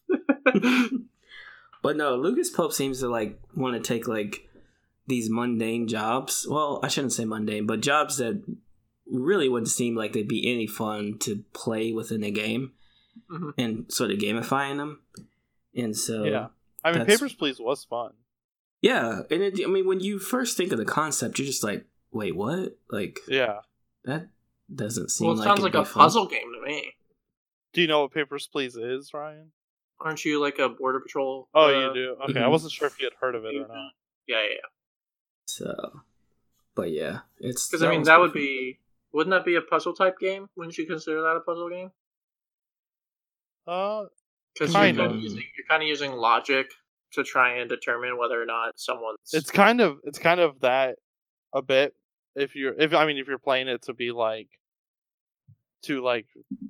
[1.81, 4.47] But no, Lucas Pope seems to like want to take like
[5.07, 6.47] these mundane jobs.
[6.49, 8.41] Well, I shouldn't say mundane, but jobs that
[9.11, 12.71] really wouldn't seem like they'd be any fun to play within a game
[13.29, 13.53] Mhm.
[13.57, 15.01] and sort of gamifying them.
[15.75, 16.47] And so, Yeah.
[16.83, 18.13] I mean, That's- Papers, Please was fun.
[18.81, 21.85] yeah, and it, I mean, when you first think of the concept, you're just like,
[22.11, 22.77] wait, what?
[22.89, 23.61] Like Yeah.
[24.05, 24.29] that
[24.73, 26.03] doesn't seem well, it like sounds like a fun.
[26.03, 26.93] puzzle game to me.
[27.73, 29.51] Do you know what Papers, Please is, Ryan?
[29.99, 31.47] Aren't you like a border patrol?
[31.53, 32.17] Oh, uh, you do.
[32.29, 32.51] Okay, I mhm.
[32.51, 33.91] wasn't sure if you had heard of it or not.
[34.27, 34.67] Yeah, yeah.
[35.45, 36.01] So,
[36.75, 38.79] but yeah, it's Because I mean, that would pretty be.
[39.13, 40.49] Wouldn't that be a puzzle type game?
[40.55, 41.91] Wouldn't you consider that a puzzle game?
[43.65, 44.05] Uh,
[44.53, 45.17] Because you're Kind kind of.
[45.17, 46.67] of using you're kind of using logic
[47.13, 49.17] to try and determine whether or not someone's.
[49.33, 50.95] it's kind of it's kind of that
[51.53, 51.93] a bit.
[52.35, 54.47] If you're, if I mean, if you're playing it to be like,
[55.83, 56.25] to like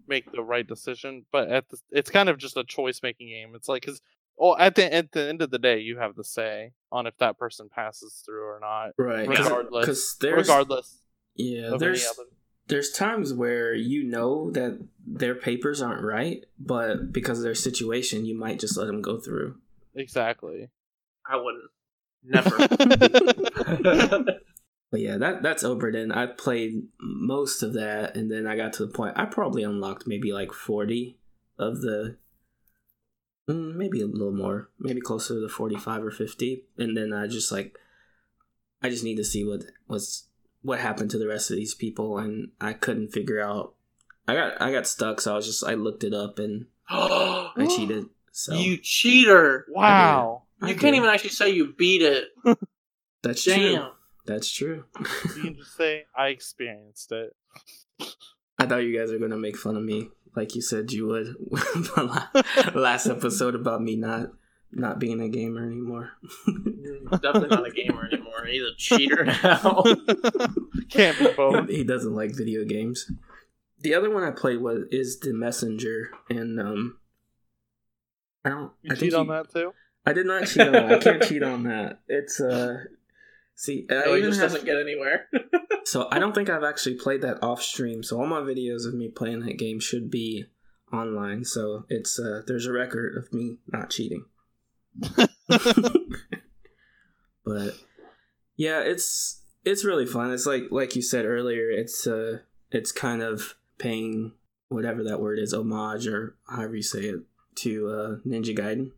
[0.08, 3.54] make the right decision, but at the, it's kind of just a choice making game.
[3.56, 4.02] It's like because
[4.40, 7.16] oh, at the at the end of the day, you have the say on if
[7.20, 9.28] that person passes through or not, right.
[9.28, 10.98] regardless- Because there's regardless
[11.36, 12.30] yeah, of there's any other.
[12.68, 18.26] There's times where you know that their papers aren't right, but because of their situation,
[18.26, 19.56] you might just let them go through.
[19.96, 20.70] Exactly.
[21.28, 21.70] I wouldn't.
[22.24, 22.68] Never.
[24.94, 25.92] But yeah, that that's over.
[25.92, 29.64] Then I played most of that, and then I got to the point I probably
[29.64, 31.18] unlocked maybe like forty
[31.58, 32.18] of the,
[33.50, 37.26] mm, maybe a little more, maybe closer to the forty-five or fifty, and then I
[37.26, 37.76] just like,
[38.84, 40.28] I just need to see what was
[40.64, 43.76] what happened to the rest of these people, and I couldn't figure out.
[44.28, 47.68] I got I got stuck, so I was just I looked it up and I
[47.70, 48.06] cheated.
[48.32, 49.66] So You cheater!
[49.70, 50.44] Wow.
[50.62, 50.82] I You did.
[50.82, 52.30] can't even actually say you beat it.
[53.22, 53.88] that's true.
[54.26, 54.86] That's true.
[55.36, 57.36] You can just say I experienced it.
[58.58, 61.36] I thought you guys were gonna make fun of me, like you said you would
[62.76, 64.30] last episode about me not
[64.76, 66.12] not being a gamer anymore.
[67.22, 68.46] Definitely not a gamer anymore.
[68.46, 69.84] He's a cheater now.
[70.90, 71.70] Can't be both.
[71.70, 73.10] he doesn't like video games.
[73.82, 76.98] The other one I played was is the Messenger, and um,
[78.46, 78.72] I don't.
[78.82, 79.74] You I cheat on you- that too?
[80.06, 80.92] I did not cheat on that.
[80.92, 82.00] I can't cheat on that.
[82.08, 82.84] It's uh,
[83.56, 85.28] see, I he just have- doesn't get anywhere.
[85.86, 88.04] So I don't think I've actually played that off stream.
[88.04, 90.46] So all my videos of me playing that game should be
[90.92, 91.44] online.
[91.46, 94.26] So it's uh there's a record of me not cheating.
[97.46, 97.74] but
[98.56, 100.32] yeah, it's it's really fun.
[100.32, 102.40] It's like like you said earlier, it's uh
[102.72, 104.34] it's kind of paying
[104.70, 107.22] whatever that word is, homage or however you say it,
[107.56, 108.92] to uh Ninja Gaiden.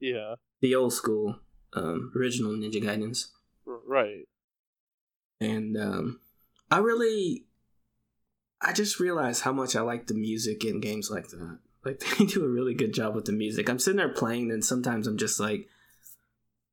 [0.00, 0.34] yeah.
[0.60, 1.36] The old school
[1.74, 3.28] um original Ninja Gaidens.
[3.66, 4.26] Right.
[5.40, 6.20] and um,
[6.70, 7.46] I really,
[8.60, 11.58] I just realized how much I like the music in games like that.
[11.84, 13.68] Like they do a really good job with the music.
[13.68, 15.66] I'm sitting there playing, and sometimes I'm just like,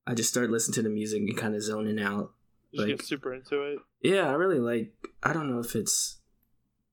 [0.05, 2.31] I just start listening to the music and kind of zoning out.
[2.73, 3.79] Just Like- get super into it.
[4.01, 4.93] Yeah, I really like.
[5.23, 6.19] I don't know if it's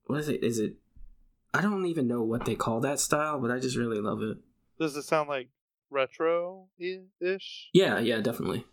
[0.05, 0.43] what is it?
[0.43, 0.75] Is it?
[1.53, 4.37] I don't even know what they call that style, but I just really love it.
[4.79, 5.49] Does it sound like
[5.89, 6.67] retro
[7.21, 7.69] ish?
[7.73, 8.65] Yeah, yeah, definitely.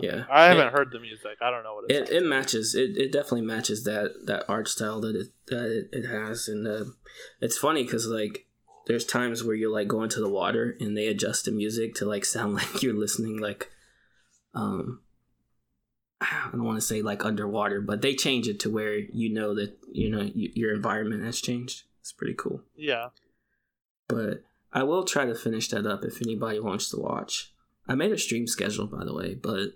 [0.00, 0.24] Yeah.
[0.30, 1.36] I haven't It- heard the music.
[1.40, 2.74] I don't know what it It it matches.
[2.74, 6.66] It it definitely matches that that art style that it that it, it has, and
[6.66, 6.84] uh,
[7.40, 8.46] it's funny because like
[8.86, 12.04] there's times where you like go into the water and they adjust the music to
[12.04, 13.70] like sound like you're listening like
[14.54, 15.00] um
[16.20, 19.54] I don't want to say like underwater, but they change it to where you know
[19.54, 21.82] that you know y- your environment has changed.
[22.00, 22.62] It's pretty cool.
[22.76, 23.08] Yeah.
[24.08, 27.52] But I will try to finish that up if anybody wants to watch.
[27.86, 29.70] I made a stream schedule by the way, but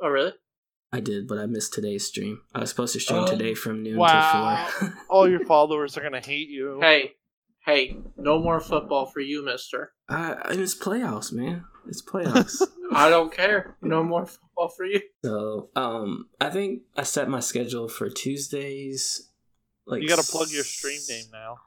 [0.00, 0.32] Oh, really?
[0.92, 2.40] I did, but I missed today's stream.
[2.54, 3.26] I was supposed to stream Oh.
[3.26, 4.66] today from noon Wow.
[4.66, 4.94] to four.
[5.10, 6.78] All your followers are gonna hate you.
[6.80, 7.12] Hey,
[7.68, 9.92] hey, no more football for you, Mister.
[10.08, 11.64] I, I- it's playoffs, man.
[11.86, 12.62] It's playoffs.
[12.92, 13.76] I don't care.
[13.82, 15.00] No more football for you.
[15.24, 19.30] so, um, I think I set my schedule for Tuesdays.
[19.86, 21.58] Like you gotta plug your stream name now.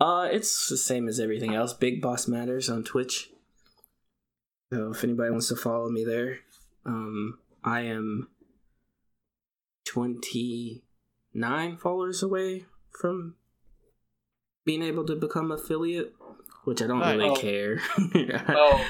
[0.00, 1.72] Uh, it's the same as everything else.
[1.74, 3.28] Big Boss Matters on Twitch.
[4.72, 6.38] So if anybody wants to follow me there,
[6.86, 8.28] um, I am
[9.84, 10.82] twenty
[11.34, 13.34] nine followers away from
[14.64, 16.14] being able to become affiliate,
[16.64, 17.36] which I don't really Oh.
[17.36, 17.80] care.
[18.48, 18.84] Oh,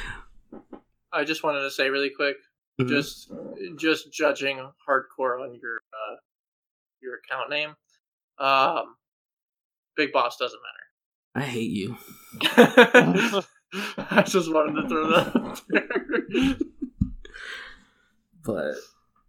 [1.12, 2.36] I just wanted to say really quick,
[2.80, 2.88] Mhm.
[2.88, 3.32] just
[3.76, 4.58] just judging
[4.88, 6.16] hardcore on your uh,
[7.00, 7.74] your account name.
[8.38, 8.96] Um,
[9.96, 11.44] Big Boss doesn't matter.
[11.46, 11.96] I hate you.
[12.42, 16.56] I just wanted to throw that out there.
[18.42, 18.74] But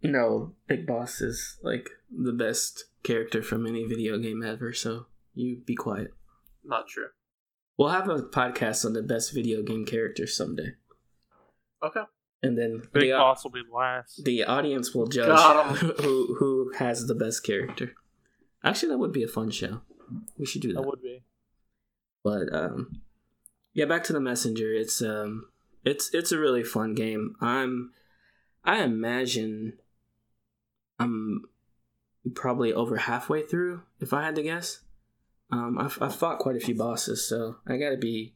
[0.02, 4.72] no, Big Boss is like the best character from any video game ever.
[4.72, 6.12] So you be quiet.
[6.64, 7.08] Not true.
[7.76, 10.74] We'll have a podcast on the best video game characters someday,
[11.82, 12.02] Okay.
[12.42, 14.24] and then Big the, Boss will be last.
[14.24, 15.38] the audience will judge
[15.78, 17.94] who who has the best character.
[18.62, 19.80] Actually, that would be a fun show.
[20.38, 20.80] We should do that.
[20.82, 21.22] That would be.
[22.22, 23.00] But um,
[23.72, 24.72] yeah, back to the messenger.
[24.72, 25.46] It's um,
[25.84, 27.34] it's it's a really fun game.
[27.40, 27.90] I'm,
[28.64, 29.78] I imagine,
[31.00, 31.46] I'm
[32.34, 34.80] probably over halfway through if I had to guess.
[35.52, 38.34] Um, I've I've fought quite a few bosses, so I got to be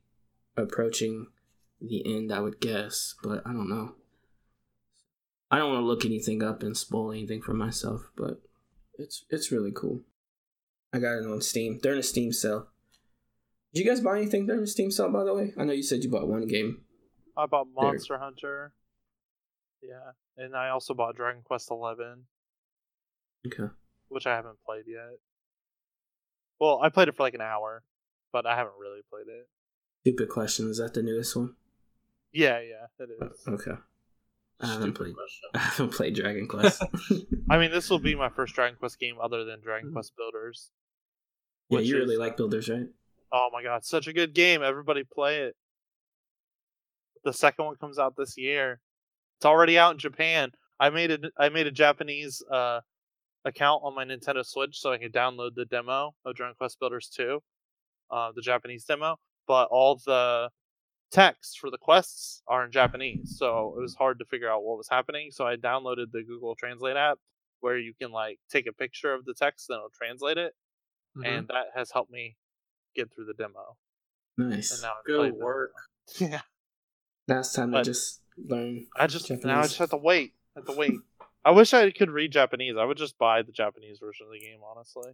[0.56, 1.28] approaching
[1.80, 2.30] the end.
[2.32, 3.94] I would guess, but I don't know.
[5.50, 8.42] I don't want to look anything up and spoil anything for myself, but
[8.98, 10.02] it's it's really cool.
[10.92, 11.78] I got it on Steam.
[11.82, 12.68] They're in a Steam sale.
[13.72, 15.52] Did you guys buy anything during the Steam sale, by the way?
[15.58, 16.82] I know you said you bought one game.
[17.36, 17.90] I bought There.
[17.92, 18.72] Monster Hunter.
[19.82, 22.24] Yeah, and I also bought Dragon Quest Eleven,
[23.46, 23.72] Okay.
[24.08, 25.18] which I haven't played yet.
[26.60, 27.82] Well, I played it for like an hour,
[28.32, 29.48] but I haven't really played it.
[30.02, 30.70] Stupid question.
[30.70, 31.54] Is that the newest one?
[32.32, 33.38] Yeah, yeah, it is.
[33.48, 33.72] Okay.
[34.60, 35.14] I haven't Stupid played.
[35.14, 35.50] question.
[35.54, 36.82] I haven't played Dragon Quest.
[37.50, 40.70] I mean, this will be my first Dragon Quest game other than Dragon Quest Builders.
[41.68, 42.86] yeah, you really is, like builders, right?
[43.32, 44.62] Oh my god, such a good game!
[44.62, 45.56] Everybody play it.
[47.24, 48.80] The second one comes out this year.
[49.38, 50.52] It's already out in Japan.
[50.78, 52.80] I made a I made a Japanese uh,
[53.46, 57.08] account on my Nintendo Switch so I can download the demo of Dragon Quest Builders
[57.16, 57.40] 2,
[58.10, 59.16] uh, the Japanese demo.
[59.46, 60.50] But all the
[61.12, 64.76] text for the quests are in Japanese, so it was hard to figure out what
[64.76, 65.30] was happening.
[65.30, 67.18] So I downloaded the Google Translate app
[67.60, 70.52] where you can like take a picture of the text and it'll translate it,
[71.16, 71.26] Mhm.
[71.26, 72.36] and that has helped me
[72.94, 73.76] get through the demo.
[74.36, 74.72] Nice.
[74.72, 75.72] And now Good work.
[76.20, 76.42] Yeah,
[77.28, 78.86] Last time I just learned.
[78.96, 80.34] I just now I just have to wait.
[80.56, 80.92] I have to wait.
[81.46, 82.74] I wish I could read Japanese.
[82.78, 85.12] I would just buy the Japanese version of the game, honestly.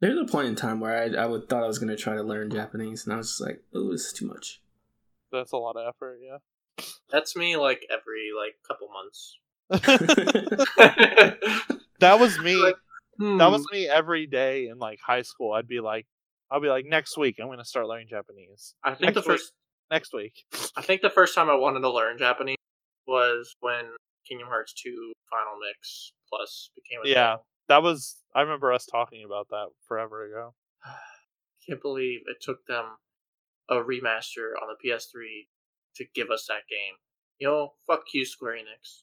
[0.00, 2.22] There's a point in time where I I would thought I was gonna try to
[2.22, 4.60] learn Japanese, and I was just like, "Oh, this is too much."
[5.32, 6.38] That's a lot of effort, yeah.
[7.10, 9.38] That's me like every like couple months.
[12.00, 12.56] that was me.
[12.56, 12.76] Like,
[13.18, 13.38] Hmm.
[13.38, 15.52] That was me every day in like high school.
[15.52, 16.06] I'd be like,
[16.50, 18.74] I'll be like, next week I'm gonna start learning Japanese.
[18.82, 19.24] I think the next week.
[19.24, 19.52] first.
[19.90, 20.44] Next week.
[20.76, 22.56] I think the first time I wanted to learn Japanese
[23.06, 23.84] was when
[24.28, 27.36] Kingdom Hearts 2 Final Mix Plus became a Yeah.
[27.36, 27.44] thing.
[27.68, 28.20] That was.
[28.34, 30.54] I remember us talking about that forever ago.
[31.66, 32.84] Can't believe it took them
[33.68, 35.48] a remaster on the PS3
[35.96, 36.96] to give us that game.
[37.38, 39.02] You know, fuck you, Square Enix.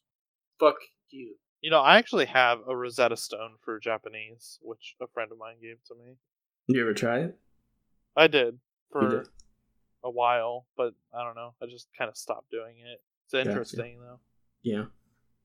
[0.59, 0.75] Fuck
[1.09, 1.35] you.
[1.61, 5.55] You know, I actually have a Rosetta Stone for Japanese, which a friend of mine
[5.61, 6.15] gave to me.
[6.67, 7.37] You ever try it?
[8.15, 8.59] I did
[8.91, 9.27] for did?
[10.03, 11.53] a while, but I don't know.
[11.61, 13.01] I just kind of stopped doing it.
[13.25, 13.49] It's Gotcha.
[13.49, 14.19] interesting though.
[14.63, 14.85] Yeah.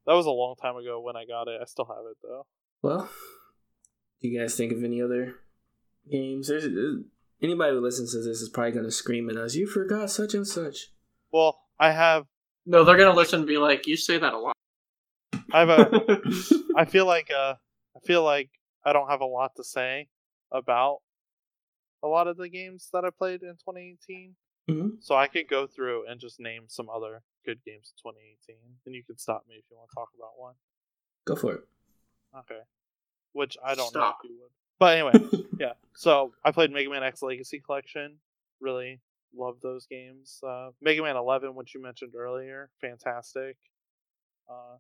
[0.06, 1.60] That was a long time ago when I got it.
[1.60, 2.46] I still have it though.
[2.82, 3.08] Well,
[4.20, 5.36] do you guys think of any other
[6.10, 6.48] games?
[6.48, 7.02] There's uh,
[7.42, 9.54] anybody who listens to this is probably gonna scream at us.
[9.54, 10.88] You forgot such and such.
[11.32, 12.26] Well, I have
[12.66, 14.56] No, they're gonna listen and be like, you say that a lot.
[15.52, 16.20] I have a
[16.76, 17.54] I feel like uh
[17.96, 18.50] I feel like
[18.84, 20.08] I don't have a lot to say
[20.52, 20.98] about
[22.02, 24.34] a lot of the games that I played in 2018.
[24.68, 28.56] hmm So I could go through and just name some other good games in 2018,
[28.86, 30.54] and you can stop me if you want to talk about one.
[31.26, 31.64] Go for it.
[32.38, 32.60] Okay.
[33.32, 34.18] Which I don't Stop.
[34.24, 34.50] know if you would.
[34.78, 35.72] But anyway, yeah.
[35.94, 38.16] So I played Mega Man X Legacy Collection.
[38.60, 39.00] Really
[39.36, 40.40] love those games.
[40.46, 43.56] Uh, Mega Man 11, which you mentioned earlier, fantastic.
[44.48, 44.76] Uh,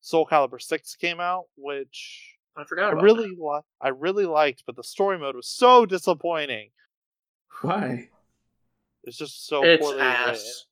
[0.00, 2.94] Soul Calibur Six came out, which I forgot.
[2.94, 6.70] I really li- I really liked, but the story mode was so disappointing.
[7.62, 8.08] Why?
[9.08, 9.64] It's just so.
[9.64, 10.26] It's poorly ass.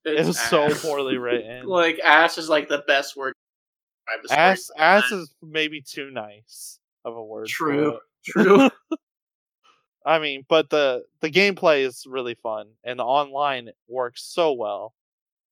[0.05, 0.19] written.
[0.21, 1.67] It's It was so poorly written.
[1.67, 3.33] Like ass is like the best word.
[3.33, 4.41] to describe the story.
[4.41, 4.71] ass
[5.05, 7.49] ass is maybe too nice of a word.
[7.49, 7.99] True.
[8.25, 8.69] True.
[10.05, 14.95] I mean, but the the gameplay is really fun, and the online works so well.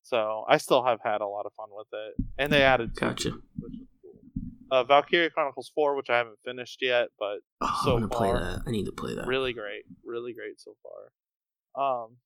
[0.03, 3.01] So I still have had a lot of fun with it, and they added two,
[3.07, 3.31] Gotcha.
[3.59, 4.13] which is cool.
[4.71, 8.33] Uh, Valkyria Chronicles Four, which I haven't finished yet, but Oh, So I'm gonna play
[8.33, 8.63] that.
[8.67, 9.27] I need to play that.
[9.27, 12.05] really great, really great so far.
[12.05, 12.17] Um,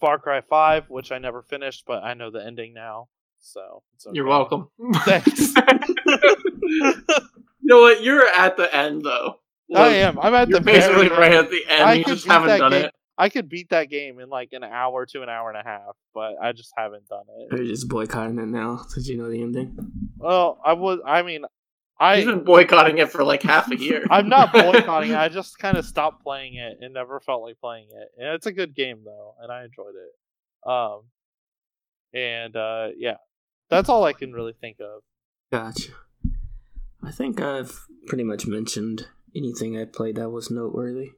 [0.00, 3.08] Far Cry Five, which I never finished, but I know the ending now,
[3.40, 4.68] so it's You're welcome.
[5.04, 5.54] Thanks.
[6.06, 6.94] you
[7.62, 8.02] know what?
[8.02, 9.36] You're at the end though.
[9.74, 10.18] I am.
[10.18, 11.44] I'm at You're the basically right end.
[11.46, 11.82] at the end.
[11.82, 12.84] I you could just beat haven't that done game.
[12.86, 12.94] it.
[13.16, 15.94] I could beat that game in like an hour to an hour and a half,
[16.14, 17.48] but I just haven't done it.
[17.50, 18.84] They're just boycotting it now.
[18.94, 19.76] Did you know the ending?
[20.16, 21.00] Well, I was.
[21.06, 21.44] I mean,
[22.00, 24.06] He's I been boycotting it for like half a year.
[24.10, 25.18] I'm not boycotting it.
[25.18, 28.08] I just kind of stopped playing it and never felt like playing it.
[28.16, 30.68] And it's a good game though, and I enjoyed it.
[30.70, 31.02] Um,
[32.14, 33.16] and uh, yeah,
[33.68, 35.02] that's all I can really think of.
[35.52, 35.92] Gotcha.
[37.02, 41.10] I think I've pretty much mentioned anything I played that was noteworthy.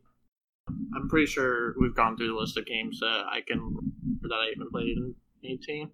[0.68, 3.76] I'm pretty sure we've gone through the list of games that I can
[4.22, 5.14] that I even played in
[5.44, 5.90] 18.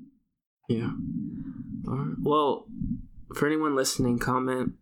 [0.69, 0.91] Yeah.
[1.89, 2.17] All right.
[2.23, 2.67] Well,
[3.35, 4.73] for anyone listening, comment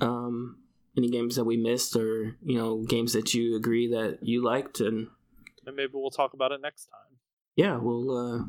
[0.00, 0.58] um,
[0.96, 4.80] any games that we missed, or you know, games that you agree that you liked,
[4.80, 5.08] and
[5.66, 7.18] And maybe we'll talk about it next time.
[7.56, 8.10] yeah, we'll.
[8.16, 8.44] Uh,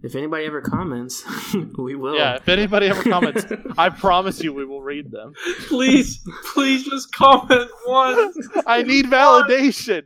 [0.00, 1.24] if anybody ever comments,
[1.78, 2.14] we will.
[2.14, 3.44] Yeah, if anybody ever comments,
[3.78, 5.32] I promise you we will read them.
[5.66, 6.20] Please,
[6.52, 8.48] please just comment once.
[8.66, 10.02] I need validation.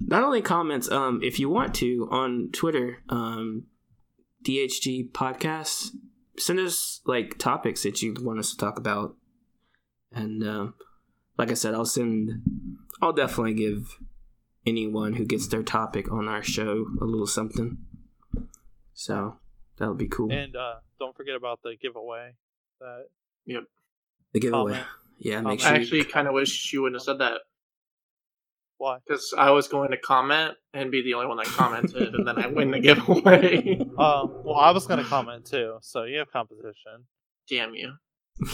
[0.00, 3.66] Not only comments, um, if you want to on Twitter, um,
[4.46, 5.90] DHG podcasts,
[6.38, 9.16] send us like topics that you want us to talk about,
[10.12, 10.74] and um,
[11.36, 12.42] like I said, I'll send.
[13.00, 13.98] I'll definitely give
[14.66, 17.78] anyone who gets their topic on our show a little something.
[18.94, 19.36] So
[19.78, 20.32] that would be cool.
[20.32, 22.34] And uh, don't forget about the giveaway.
[22.80, 23.06] That
[24.32, 24.86] the giveaway, comment.
[25.18, 25.40] yeah.
[25.40, 25.60] Make Comment.
[25.60, 25.70] sure.
[25.70, 27.40] I you- actually kind of wish you wouldn't have said that
[28.78, 28.98] why?
[29.06, 32.38] because I was going to comment and be the only one that commented, and then
[32.38, 33.78] I win the giveaway.
[33.98, 37.04] Um, well, I was gonna comment too, so you have competition.
[37.48, 37.94] Damn you.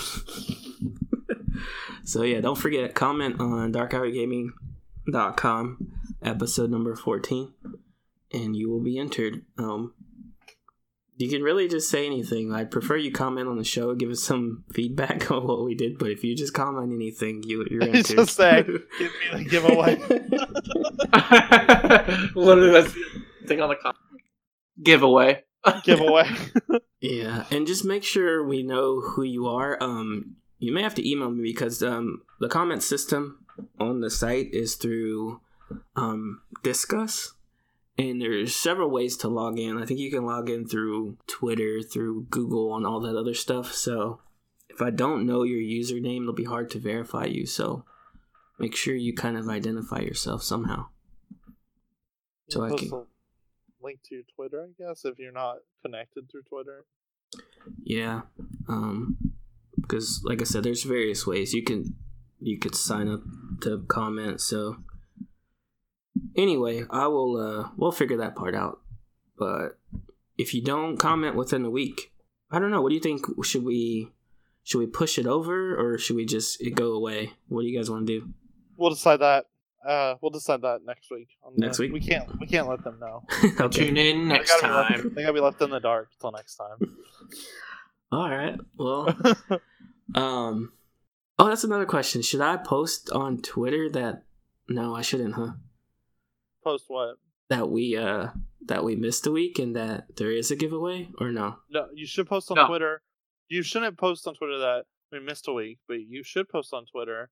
[2.05, 7.53] so yeah, don't forget comment on darkhourgaming.com episode number 14
[8.33, 9.43] and you will be entered.
[9.59, 9.93] Um
[11.17, 12.53] you can really just say anything.
[12.53, 15.99] I prefer you comment on the show, give us some feedback on what we did,
[15.99, 18.17] but if you just comment anything, you you're entered.
[18.17, 19.97] Just say, Give me the giveaway.
[22.35, 23.99] Literally, that's the thing on the comment.
[24.83, 25.45] Giveaway.
[25.85, 26.29] giveaway.
[27.01, 29.81] Yeah, and just make sure we know who you are.
[29.83, 33.45] Um, you may have to email me because um, the comment system
[33.79, 35.41] on the site is through
[35.97, 37.31] um, Disqus,
[37.97, 39.81] and there's several ways to log in.
[39.81, 43.73] I think you can log in through Twitter, through Google, and all that other stuff.
[43.73, 44.21] So
[44.69, 47.47] if I don't know your username, it'll be hard to verify you.
[47.47, 47.85] So
[48.59, 50.87] make sure you kind of identify yourself somehow.
[52.49, 53.07] So I can-
[53.81, 56.87] link to Twitter, I guess, if you're not connected through Twitter.
[57.83, 58.23] Yeah,
[58.67, 59.35] um,
[59.77, 61.95] because like I said, there's various ways you can
[62.41, 63.23] you could sign up
[63.63, 64.41] to comment.
[64.41, 64.77] So
[66.37, 67.37] anyway, I will.
[67.37, 68.81] Uh, we'll figure that part out.
[69.39, 69.79] But
[70.39, 72.13] if you don't comment within a week,
[72.51, 72.81] I don't know.
[72.83, 73.25] What do you think?
[73.45, 74.13] Should we
[74.63, 77.33] should we push it over or should we just it go away?
[77.49, 78.29] What do you guys want to do?
[78.77, 79.47] We'll decide that.
[79.87, 81.29] Uh, we'll decide that next week.
[81.45, 81.93] on the- Next week?
[81.93, 82.41] We can't.
[82.41, 83.23] We can't let them know.
[83.61, 83.87] okay.
[83.89, 85.15] Tune in next gotta be left- time.
[85.15, 86.97] They gotta be left in the dark until next time.
[88.13, 88.59] All right.
[88.77, 89.15] Well.
[90.15, 90.73] Um.
[91.39, 92.21] Oh, that's another question.
[92.21, 94.25] Should I post on Twitter that?
[94.69, 95.53] No, I shouldn't, huh?
[96.65, 97.17] Post what?
[97.51, 98.29] That we uh
[98.67, 101.57] that we missed a week and that there is a giveaway or no?
[101.71, 102.67] No, you should post on No.
[102.67, 103.03] Twitter.
[103.49, 106.87] You shouldn't post on Twitter that we missed a week, but you should post on
[106.87, 107.29] Twitter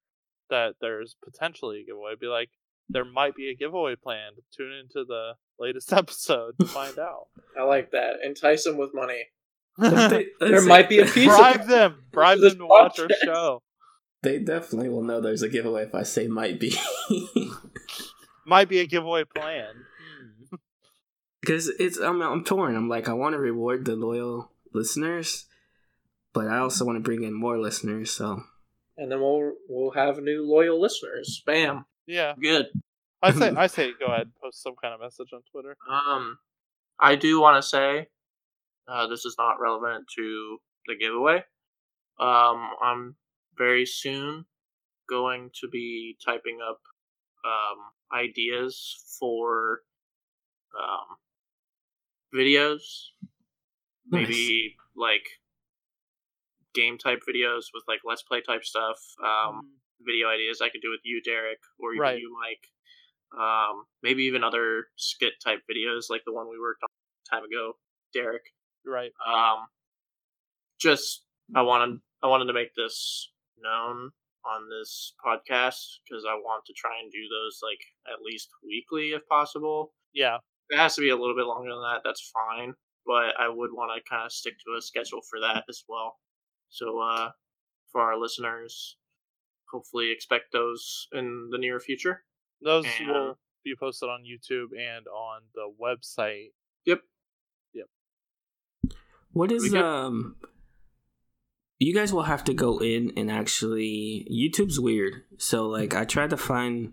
[0.50, 2.12] that there's potentially a giveaway.
[2.20, 2.50] Be like,
[2.90, 4.36] there might be a giveaway planned.
[4.54, 7.28] Tune into the latest episode to find out.
[7.58, 8.16] I like that.
[8.22, 9.24] Entice them with money.
[9.78, 12.04] They- There might be a piece bribe of them.
[12.12, 13.62] Bribe this them to watch our show.
[14.22, 16.76] They definitely will know there's a giveaway if I say might be.
[18.44, 19.78] Might be a giveaway planned.
[20.50, 20.56] Hmm.
[21.40, 22.76] Because it's I'm I'm torn.
[22.76, 25.46] I'm like I want to reward the loyal listeners,
[26.32, 28.12] but I also want to bring in more listeners.
[28.12, 28.44] So
[28.96, 31.42] and then we'll we'll have new loyal listeners.
[31.44, 31.84] Bam.
[32.06, 32.66] Yeah, Good.
[33.22, 35.76] I say I say go ahead, post some kind of message on Twitter.
[35.90, 36.38] Um,
[36.98, 38.06] I do want to say,
[38.86, 41.44] uh, this is not relevant to the giveaway.
[42.20, 43.16] Um, I'm
[43.56, 44.44] very soon
[45.08, 46.80] going to be typing up
[47.44, 47.78] um,
[48.14, 49.80] ideas for
[50.78, 51.16] um,
[52.34, 52.80] videos,
[54.10, 54.28] Nice.
[54.28, 55.26] maybe like
[56.74, 58.98] game type videos with like let's play type stuff.
[59.22, 59.70] Um,
[60.00, 62.18] video ideas I could do with you, Derek, or even Right.
[62.18, 62.68] you, Mike.
[63.40, 66.88] Um, maybe even other skit type videos like the one we worked on
[67.38, 67.74] time ago,
[68.12, 68.42] Derek.
[68.84, 69.12] right.
[69.26, 69.66] Um,
[70.78, 71.24] just
[71.54, 74.10] I wanted I wanted to make this known
[74.44, 77.80] on this podcast because I want to try and do those like
[78.12, 79.92] at least weekly if possible.
[80.12, 80.36] Yeah.
[80.68, 82.74] If it has to be a little bit longer than that, that's fine.
[83.06, 86.16] But I would want to kind of stick to a schedule for that as well.
[86.70, 87.30] So uh,
[87.90, 88.96] for our listeners,
[89.70, 92.24] hopefully expect those in the near future.
[92.62, 96.50] Those And- will be posted on YouTube and on the website.
[96.84, 97.00] Yep.
[97.74, 97.86] Yep.
[99.32, 100.36] What is, um?
[101.82, 104.24] You guys will have to go in and actually.
[104.30, 105.24] YouTube's weird.
[105.36, 106.92] So like, I tried to find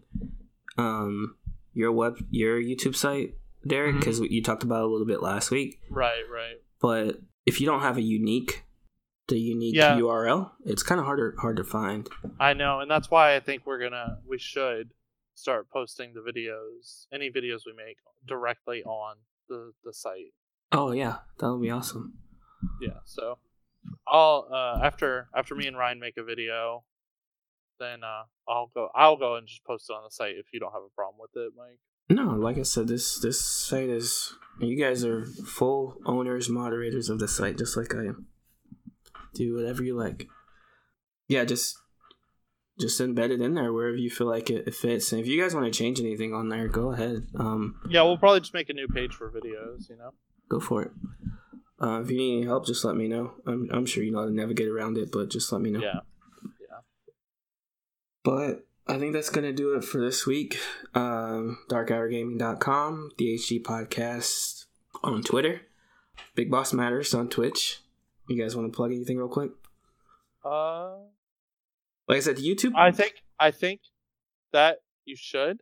[0.79, 1.35] um
[1.73, 3.35] your web your YouTube site,
[3.67, 5.79] Derek, because you talked about it a little bit last week.
[5.91, 6.55] Right, right.
[6.81, 8.63] But if you don't have a unique,
[9.27, 9.95] the unique Yeah.
[9.99, 12.09] URL, it's kind of harder hard to find.
[12.39, 14.89] I know, and that's why I think we're gonna we should
[15.35, 19.17] start posting the videos, any videos we make directly on
[19.49, 20.33] the the site.
[20.71, 22.17] Oh yeah, that would be awesome.
[22.81, 23.37] Yeah, so
[24.07, 26.83] I'll uh after after me and Ryan make a video,
[27.79, 30.59] then uh I'll go I'll go and just post it on the site if you
[30.59, 31.79] don't have a problem with it, Mike.
[32.09, 37.19] No, like I said, this this site is you guys are full owners, moderators of
[37.19, 38.27] the site, just like I am.
[39.35, 40.27] Do whatever you like.
[41.27, 41.77] Yeah, just
[42.79, 45.11] just embed it in there wherever you feel like it, it fits.
[45.11, 47.27] And if you guys want to change anything on there, go ahead.
[47.37, 50.13] Um, Yeah, we'll probably just make a new page for videos, you know.
[50.49, 50.91] go for it.
[51.81, 53.33] Uh, if you need any help, just let me know.
[53.45, 55.79] I'm I'm sure you know how to navigate around it, but just let me know.
[55.79, 55.99] Yeah.
[56.61, 56.79] yeah.
[58.23, 60.57] But I think that's going to do it for this week.
[60.95, 64.65] Um, darkhourgaming.com, DHG podcast
[65.03, 65.61] on Twitter,
[66.35, 67.79] Big Boss Matters on Twitch.
[68.27, 69.51] You guys want to plug anything real quick?
[70.43, 70.95] Uh
[72.07, 72.73] Like I said, YouTube.
[72.75, 73.81] I think I think
[74.51, 75.61] that you should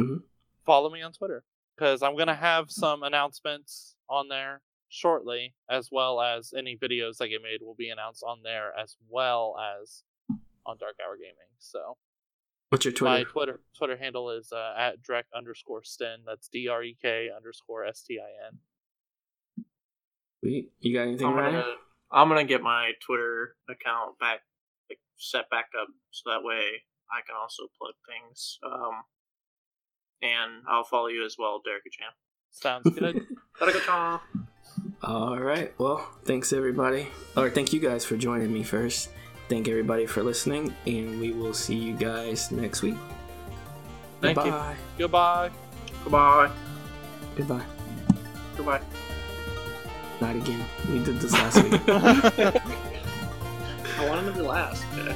[0.00, 0.22] Mhm.
[0.64, 1.44] follow me on Twitter
[1.74, 4.62] because I'm gonna have some announcements on there
[4.96, 8.96] shortly, as well as any videos that get made will be announced on there, as
[9.08, 10.02] well as
[10.64, 11.52] on Dark Hour Gaming.
[11.58, 11.96] So
[12.70, 13.18] What's your Twitter?
[13.18, 13.52] my Twitter?
[13.52, 16.18] Twitter Twitter handle is uh, at Drek underscore Stin.
[16.26, 19.64] That's D R E K underscore S T I N.
[20.40, 20.70] Sweet.
[20.80, 21.64] You got anything, I'm gonna
[22.10, 24.40] I'm gonna get my Twitter account back
[24.90, 28.58] like set back up so that way I can also plug things.
[28.64, 29.02] Um,
[30.22, 32.08] and I'll follow you as well, Derek Chan.
[32.50, 33.26] Sounds good.
[35.02, 35.26] Derek Chan.
[35.28, 35.72] All right.
[35.78, 37.08] Well, thanks everybody.
[37.36, 39.10] Or thank you guys for joining me first.
[39.48, 42.96] Thank everybody for listening, and we will see you guys next week.
[44.20, 44.44] Thank you.
[44.44, 44.76] Goodbye.
[44.98, 45.50] Goodbye.
[46.02, 46.50] Goodbye.
[47.36, 47.64] Goodbye.
[48.56, 48.80] Goodbye.
[50.20, 50.64] Not again.
[50.90, 51.80] We did this last week.
[53.98, 54.84] I want him to be last.
[54.94, 55.14] Okay.